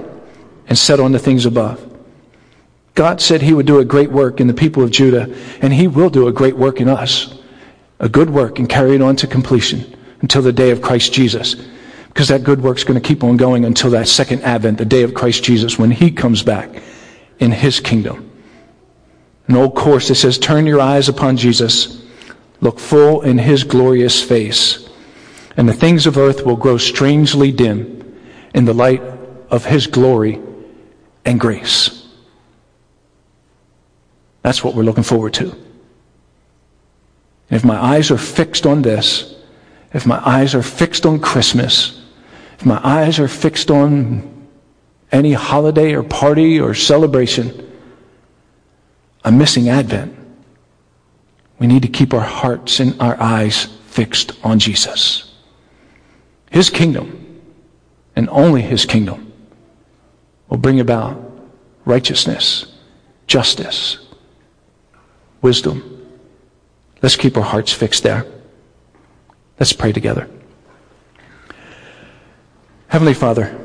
and 0.68 0.76
set 0.76 1.00
on 1.00 1.12
the 1.12 1.18
things 1.18 1.46
above. 1.46 1.82
God 2.94 3.20
said 3.20 3.42
he 3.42 3.52
would 3.52 3.66
do 3.66 3.78
a 3.78 3.84
great 3.84 4.10
work 4.10 4.40
in 4.40 4.46
the 4.46 4.54
people 4.54 4.82
of 4.82 4.90
Judah, 4.90 5.34
and 5.60 5.72
he 5.72 5.86
will 5.86 6.10
do 6.10 6.28
a 6.28 6.32
great 6.32 6.56
work 6.56 6.80
in 6.80 6.88
us 6.88 7.34
a 7.98 8.09
good 8.09 8.30
work 8.30 8.59
and 8.59 8.68
carry 8.68 8.94
it 8.94 9.02
on 9.02 9.16
to 9.16 9.26
completion 9.26 9.96
until 10.20 10.42
the 10.42 10.52
day 10.52 10.70
of 10.70 10.82
Christ 10.82 11.12
Jesus. 11.12 11.54
Because 12.09 12.28
that 12.28 12.44
good 12.44 12.62
work's 12.62 12.85
going 12.85 13.00
to 13.00 13.06
keep 13.06 13.22
on 13.22 13.37
going 13.37 13.64
until 13.64 13.90
that 13.90 14.09
second 14.09 14.42
advent, 14.42 14.78
the 14.78 14.85
day 14.85 15.02
of 15.02 15.14
Christ 15.14 15.44
Jesus, 15.44 15.78
when 15.78 15.90
he 15.90 16.11
comes 16.11 16.42
back 16.42 16.82
in 17.38 17.50
his 17.50 17.80
kingdom. 17.80 18.30
An 19.48 19.56
old 19.56 19.74
course 19.74 20.09
that 20.09 20.14
says, 20.14 20.38
Turn 20.38 20.66
your 20.66 20.80
eyes 20.80 21.09
upon 21.09 21.37
Jesus, 21.37 22.02
look 22.61 22.78
full 22.78 23.22
in 23.22 23.38
his 23.38 23.64
glorious 23.64 24.22
face, 24.22 24.88
and 25.56 25.68
the 25.68 25.74
things 25.74 26.06
of 26.06 26.16
earth 26.16 26.44
will 26.44 26.56
grow 26.56 26.78
strangely 26.78 27.52
dim 27.52 28.18
in 28.54 28.64
the 28.64 28.74
light 28.74 29.02
of 29.50 29.64
his 29.64 29.87
glory 29.87 30.40
and 31.24 31.38
grace. 31.38 32.09
That's 34.42 34.64
what 34.64 34.74
we're 34.74 34.85
looking 34.85 35.04
forward 35.04 35.35
to. 35.35 35.65
If 37.50 37.64
my 37.64 37.76
eyes 37.76 38.11
are 38.11 38.18
fixed 38.18 38.66
on 38.66 38.82
this, 38.82 39.35
if 39.92 40.06
my 40.06 40.20
eyes 40.26 40.54
are 40.54 40.62
fixed 40.62 41.06
on 41.06 41.20
Christmas, 41.20 42.02
if 42.59 42.66
my 42.66 42.80
eyes 42.82 43.18
are 43.18 43.28
fixed 43.28 43.70
on 43.70 44.46
any 45.12 45.32
holiday 45.32 45.94
or 45.94 46.02
party 46.02 46.61
or 46.61 46.74
celebration, 46.74 47.72
I'm 49.24 49.38
missing 49.38 49.68
Advent. 49.68 50.14
We 51.59 51.66
need 51.66 51.82
to 51.82 51.88
keep 51.88 52.12
our 52.12 52.20
hearts 52.20 52.80
and 52.80 53.00
our 53.00 53.18
eyes 53.20 53.66
fixed 53.87 54.32
on 54.44 54.59
Jesus. 54.59 55.32
His 56.50 56.68
kingdom, 56.68 57.40
and 58.14 58.28
only 58.30 58.62
His 58.62 58.85
kingdom, 58.85 59.32
will 60.49 60.59
bring 60.59 60.80
about 60.80 61.18
righteousness, 61.84 62.66
justice, 63.26 63.99
wisdom, 65.42 65.95
Let's 67.03 67.16
keep 67.16 67.36
our 67.36 67.42
hearts 67.42 67.72
fixed 67.72 68.03
there. 68.03 68.26
Let's 69.61 69.72
pray 69.72 69.92
together. 69.92 70.28
Heavenly 72.88 73.14
Father, 73.14 73.59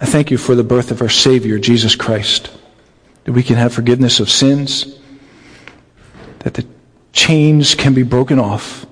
I 0.00 0.06
thank 0.06 0.30
you 0.30 0.38
for 0.38 0.54
the 0.54 0.64
birth 0.64 0.90
of 0.90 1.00
our 1.02 1.08
Savior, 1.08 1.58
Jesus 1.58 1.96
Christ, 1.96 2.50
that 3.24 3.32
we 3.32 3.42
can 3.42 3.56
have 3.56 3.72
forgiveness 3.72 4.20
of 4.20 4.30
sins, 4.30 4.98
that 6.40 6.54
the 6.54 6.66
chains 7.12 7.74
can 7.74 7.94
be 7.94 8.02
broken 8.02 8.38
off, 8.38 8.86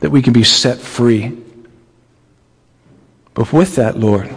that 0.00 0.10
we 0.10 0.22
can 0.22 0.32
be 0.32 0.44
set 0.44 0.78
free. 0.78 1.38
But 3.32 3.52
with 3.52 3.76
that, 3.76 3.98
Lord, 3.98 4.32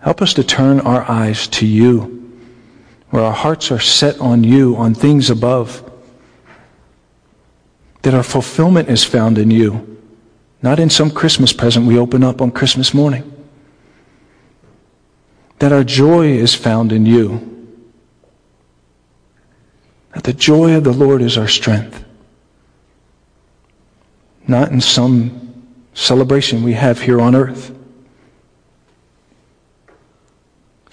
help 0.00 0.20
us 0.20 0.34
to 0.34 0.44
turn 0.44 0.80
our 0.80 1.08
eyes 1.10 1.48
to 1.48 1.66
you 1.66 2.25
where 3.16 3.24
our 3.24 3.32
hearts 3.32 3.72
are 3.72 3.80
set 3.80 4.20
on 4.20 4.44
you, 4.44 4.76
on 4.76 4.92
things 4.92 5.30
above. 5.30 5.82
That 8.02 8.12
our 8.12 8.22
fulfillment 8.22 8.90
is 8.90 9.04
found 9.04 9.38
in 9.38 9.50
you, 9.50 10.02
not 10.60 10.78
in 10.78 10.90
some 10.90 11.10
Christmas 11.10 11.50
present 11.50 11.86
we 11.86 11.98
open 11.98 12.22
up 12.22 12.42
on 12.42 12.50
Christmas 12.50 12.92
morning. 12.92 13.32
That 15.60 15.72
our 15.72 15.82
joy 15.82 16.26
is 16.32 16.54
found 16.54 16.92
in 16.92 17.06
you, 17.06 17.72
That 20.12 20.24
the 20.24 20.34
joy 20.34 20.74
of 20.76 20.84
the 20.84 20.92
Lord 20.92 21.22
is 21.22 21.38
our 21.38 21.48
strength. 21.48 22.04
Not 24.46 24.72
in 24.72 24.82
some 24.82 25.64
celebration 25.94 26.62
we 26.62 26.74
have 26.74 27.00
here 27.00 27.22
on 27.22 27.34
earth. 27.34 27.75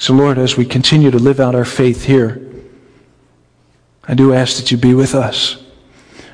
So, 0.03 0.13
Lord, 0.13 0.37
as 0.37 0.57
we 0.57 0.65
continue 0.65 1.11
to 1.11 1.17
live 1.17 1.39
out 1.39 1.55
our 1.55 1.63
faith 1.63 2.03
here, 2.03 2.45
I 4.05 4.15
do 4.15 4.33
ask 4.33 4.57
that 4.57 4.69
you 4.69 4.75
be 4.75 4.93
with 4.93 5.15
us. 5.15 5.63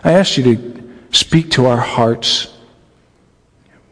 I 0.04 0.14
ask 0.14 0.38
you 0.38 0.44
to 0.44 0.94
speak 1.12 1.52
to 1.52 1.68
our 1.68 1.78
hearts. 1.78 2.52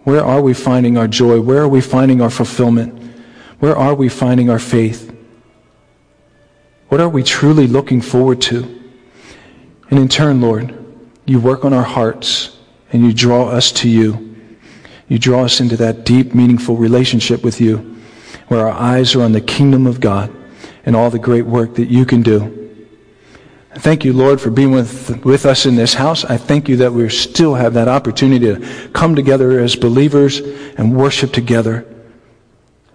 Where 0.01 0.25
are 0.25 0.41
we 0.41 0.55
finding 0.55 0.97
our 0.97 1.07
joy? 1.07 1.39
Where 1.41 1.61
are 1.61 1.67
we 1.67 1.79
finding 1.79 2.21
our 2.21 2.31
fulfillment? 2.31 2.99
Where 3.59 3.77
are 3.77 3.93
we 3.93 4.09
finding 4.09 4.49
our 4.49 4.57
faith? 4.57 5.15
What 6.87 6.99
are 6.99 7.09
we 7.09 7.21
truly 7.21 7.67
looking 7.67 8.01
forward 8.01 8.41
to? 8.49 8.81
And 9.91 9.99
in 9.99 10.07
turn, 10.07 10.41
Lord, 10.41 10.73
you 11.27 11.39
work 11.39 11.65
on 11.65 11.73
our 11.73 11.83
hearts 11.83 12.57
and 12.91 13.05
you 13.05 13.13
draw 13.13 13.47
us 13.47 13.71
to 13.73 13.87
you. 13.87 14.35
You 15.07 15.19
draw 15.19 15.43
us 15.43 15.59
into 15.59 15.77
that 15.77 16.03
deep, 16.03 16.33
meaningful 16.33 16.77
relationship 16.77 17.43
with 17.43 17.61
you 17.61 17.96
where 18.47 18.67
our 18.67 18.73
eyes 18.73 19.15
are 19.15 19.23
on 19.23 19.31
the 19.31 19.41
kingdom 19.41 19.85
of 19.87 19.99
God 19.99 20.33
and 20.85 20.95
all 20.95 21.09
the 21.09 21.19
great 21.19 21.45
work 21.45 21.75
that 21.75 21.87
you 21.87 22.05
can 22.05 22.21
do. 22.21 22.53
Thank 23.75 24.03
you, 24.03 24.13
Lord, 24.13 24.41
for 24.41 24.49
being 24.49 24.71
with, 24.71 25.23
with 25.23 25.45
us 25.45 25.65
in 25.65 25.75
this 25.75 25.93
house. 25.93 26.25
I 26.25 26.37
thank 26.37 26.67
you 26.67 26.77
that 26.77 26.93
we 26.93 27.07
still 27.09 27.53
have 27.53 27.75
that 27.75 27.87
opportunity 27.87 28.45
to 28.45 28.89
come 28.89 29.15
together 29.15 29.59
as 29.59 29.75
believers 29.75 30.39
and 30.39 30.95
worship 30.95 31.31
together. 31.31 31.85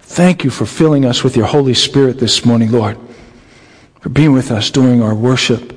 Thank 0.01 0.43
you 0.43 0.51
for 0.51 0.67
filling 0.67 1.05
us 1.05 1.23
with 1.23 1.37
your 1.37 1.47
Holy 1.47 1.75
Spirit 1.75 2.19
this 2.19 2.45
morning, 2.45 2.73
Lord, 2.73 2.99
for 4.01 4.09
being 4.09 4.33
with 4.33 4.51
us 4.51 4.71
during 4.71 5.03
our 5.03 5.15
worship. 5.15 5.77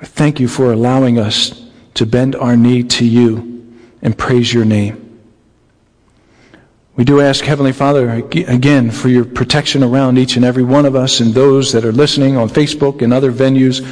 Thank 0.00 0.40
you 0.40 0.48
for 0.48 0.72
allowing 0.72 1.18
us 1.18 1.68
to 1.94 2.06
bend 2.06 2.34
our 2.36 2.56
knee 2.56 2.84
to 2.84 3.04
you 3.04 3.76
and 4.00 4.16
praise 4.16 4.54
your 4.54 4.64
name. 4.64 5.07
We 6.98 7.04
do 7.04 7.20
ask, 7.20 7.44
Heavenly 7.44 7.70
Father, 7.70 8.10
again, 8.10 8.90
for 8.90 9.08
your 9.08 9.24
protection 9.24 9.84
around 9.84 10.18
each 10.18 10.34
and 10.34 10.44
every 10.44 10.64
one 10.64 10.84
of 10.84 10.96
us 10.96 11.20
and 11.20 11.32
those 11.32 11.70
that 11.70 11.84
are 11.84 11.92
listening 11.92 12.36
on 12.36 12.48
Facebook 12.48 13.02
and 13.02 13.12
other 13.12 13.30
venues. 13.30 13.86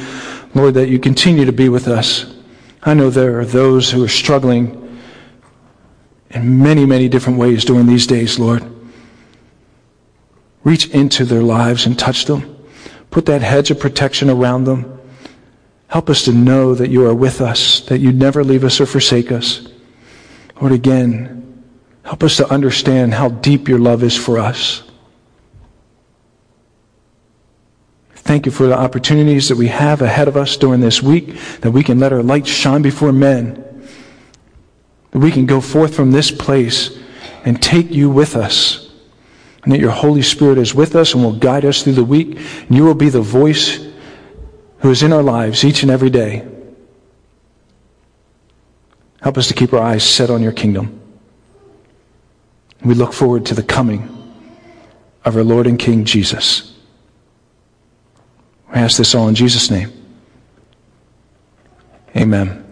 Lord, 0.53 0.73
that 0.73 0.89
you 0.89 0.99
continue 0.99 1.45
to 1.45 1.53
be 1.53 1.69
with 1.69 1.87
us. 1.87 2.35
I 2.83 2.93
know 2.93 3.09
there 3.09 3.39
are 3.39 3.45
those 3.45 3.89
who 3.89 4.03
are 4.03 4.09
struggling 4.09 4.99
in 6.31 6.61
many, 6.61 6.85
many 6.85 7.07
different 7.07 7.39
ways 7.39 7.63
during 7.63 7.85
these 7.85 8.07
days, 8.07 8.39
Lord. 8.39 8.61
Reach 10.65 10.89
into 10.89 11.23
their 11.23 11.43
lives 11.43 11.85
and 11.85 11.97
touch 11.97 12.25
them. 12.25 12.57
Put 13.09 13.25
that 13.27 13.41
hedge 13.41 13.71
of 13.71 13.79
protection 13.79 14.29
around 14.29 14.65
them. 14.65 14.99
Help 15.87 16.09
us 16.09 16.25
to 16.25 16.33
know 16.33 16.75
that 16.75 16.89
you 16.89 17.05
are 17.05 17.15
with 17.15 17.39
us, 17.39 17.79
that 17.85 17.99
you 17.99 18.11
never 18.11 18.43
leave 18.43 18.65
us 18.65 18.81
or 18.81 18.85
forsake 18.85 19.31
us. 19.31 19.65
Lord, 20.59 20.73
again, 20.73 21.46
Help 22.07 22.23
us 22.23 22.37
to 22.37 22.49
understand 22.49 23.13
how 23.13 23.27
deep 23.27 23.67
your 23.67 23.79
love 23.79 24.01
is 24.01 24.15
for 24.15 24.39
us. 24.39 24.81
Thank 28.15 28.45
you 28.45 28.51
for 28.51 28.65
the 28.65 28.77
opportunities 28.77 29.49
that 29.49 29.57
we 29.57 29.67
have 29.67 30.01
ahead 30.01 30.29
of 30.29 30.37
us 30.37 30.55
during 30.55 30.79
this 30.79 31.03
week, 31.03 31.37
that 31.59 31.71
we 31.71 31.83
can 31.83 31.99
let 31.99 32.13
our 32.13 32.23
light 32.23 32.47
shine 32.47 32.81
before 32.81 33.11
men, 33.11 33.61
that 35.11 35.19
we 35.19 35.31
can 35.31 35.45
go 35.45 35.59
forth 35.59 35.97
from 35.97 36.11
this 36.11 36.31
place 36.31 36.97
and 37.43 37.61
take 37.61 37.91
you 37.91 38.09
with 38.09 38.37
us, 38.37 38.89
and 39.63 39.73
that 39.73 39.81
your 39.81 39.91
Holy 39.91 40.21
Spirit 40.21 40.57
is 40.57 40.73
with 40.73 40.95
us 40.95 41.13
and 41.13 41.21
will 41.21 41.37
guide 41.37 41.65
us 41.65 41.83
through 41.83 41.93
the 41.93 42.05
week. 42.05 42.37
And 42.37 42.71
you 42.77 42.85
will 42.85 42.95
be 42.95 43.09
the 43.09 43.19
voice 43.19 43.85
who 44.79 44.91
is 44.91 45.03
in 45.03 45.11
our 45.11 45.23
lives 45.23 45.65
each 45.65 45.83
and 45.83 45.91
every 45.91 46.09
day. 46.09 46.47
Help 49.21 49.37
us 49.37 49.49
to 49.49 49.53
keep 49.53 49.73
our 49.73 49.81
eyes 49.81 50.05
set 50.05 50.29
on 50.29 50.41
your 50.41 50.53
kingdom. 50.53 51.01
We 52.83 52.93
look 52.93 53.13
forward 53.13 53.45
to 53.47 53.55
the 53.55 53.63
coming 53.63 54.13
of 55.25 55.35
our 55.35 55.43
Lord 55.43 55.67
and 55.67 55.77
King 55.77 56.05
Jesus. 56.05 56.73
We 58.69 58.75
ask 58.75 58.97
this 58.97 59.15
all 59.15 59.27
in 59.27 59.35
Jesus' 59.35 59.71
name. 59.71 59.91
Amen. 62.15 62.63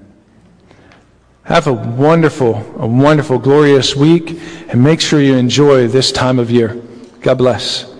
Have 1.43 1.67
a 1.67 1.73
wonderful, 1.73 2.55
a 2.77 2.87
wonderful, 2.87 3.37
glorious 3.37 3.95
week, 3.95 4.39
and 4.67 4.83
make 4.83 4.99
sure 4.99 5.21
you 5.21 5.35
enjoy 5.35 5.87
this 5.87 6.11
time 6.11 6.39
of 6.39 6.49
year. 6.49 6.81
God 7.21 7.37
bless. 7.37 7.94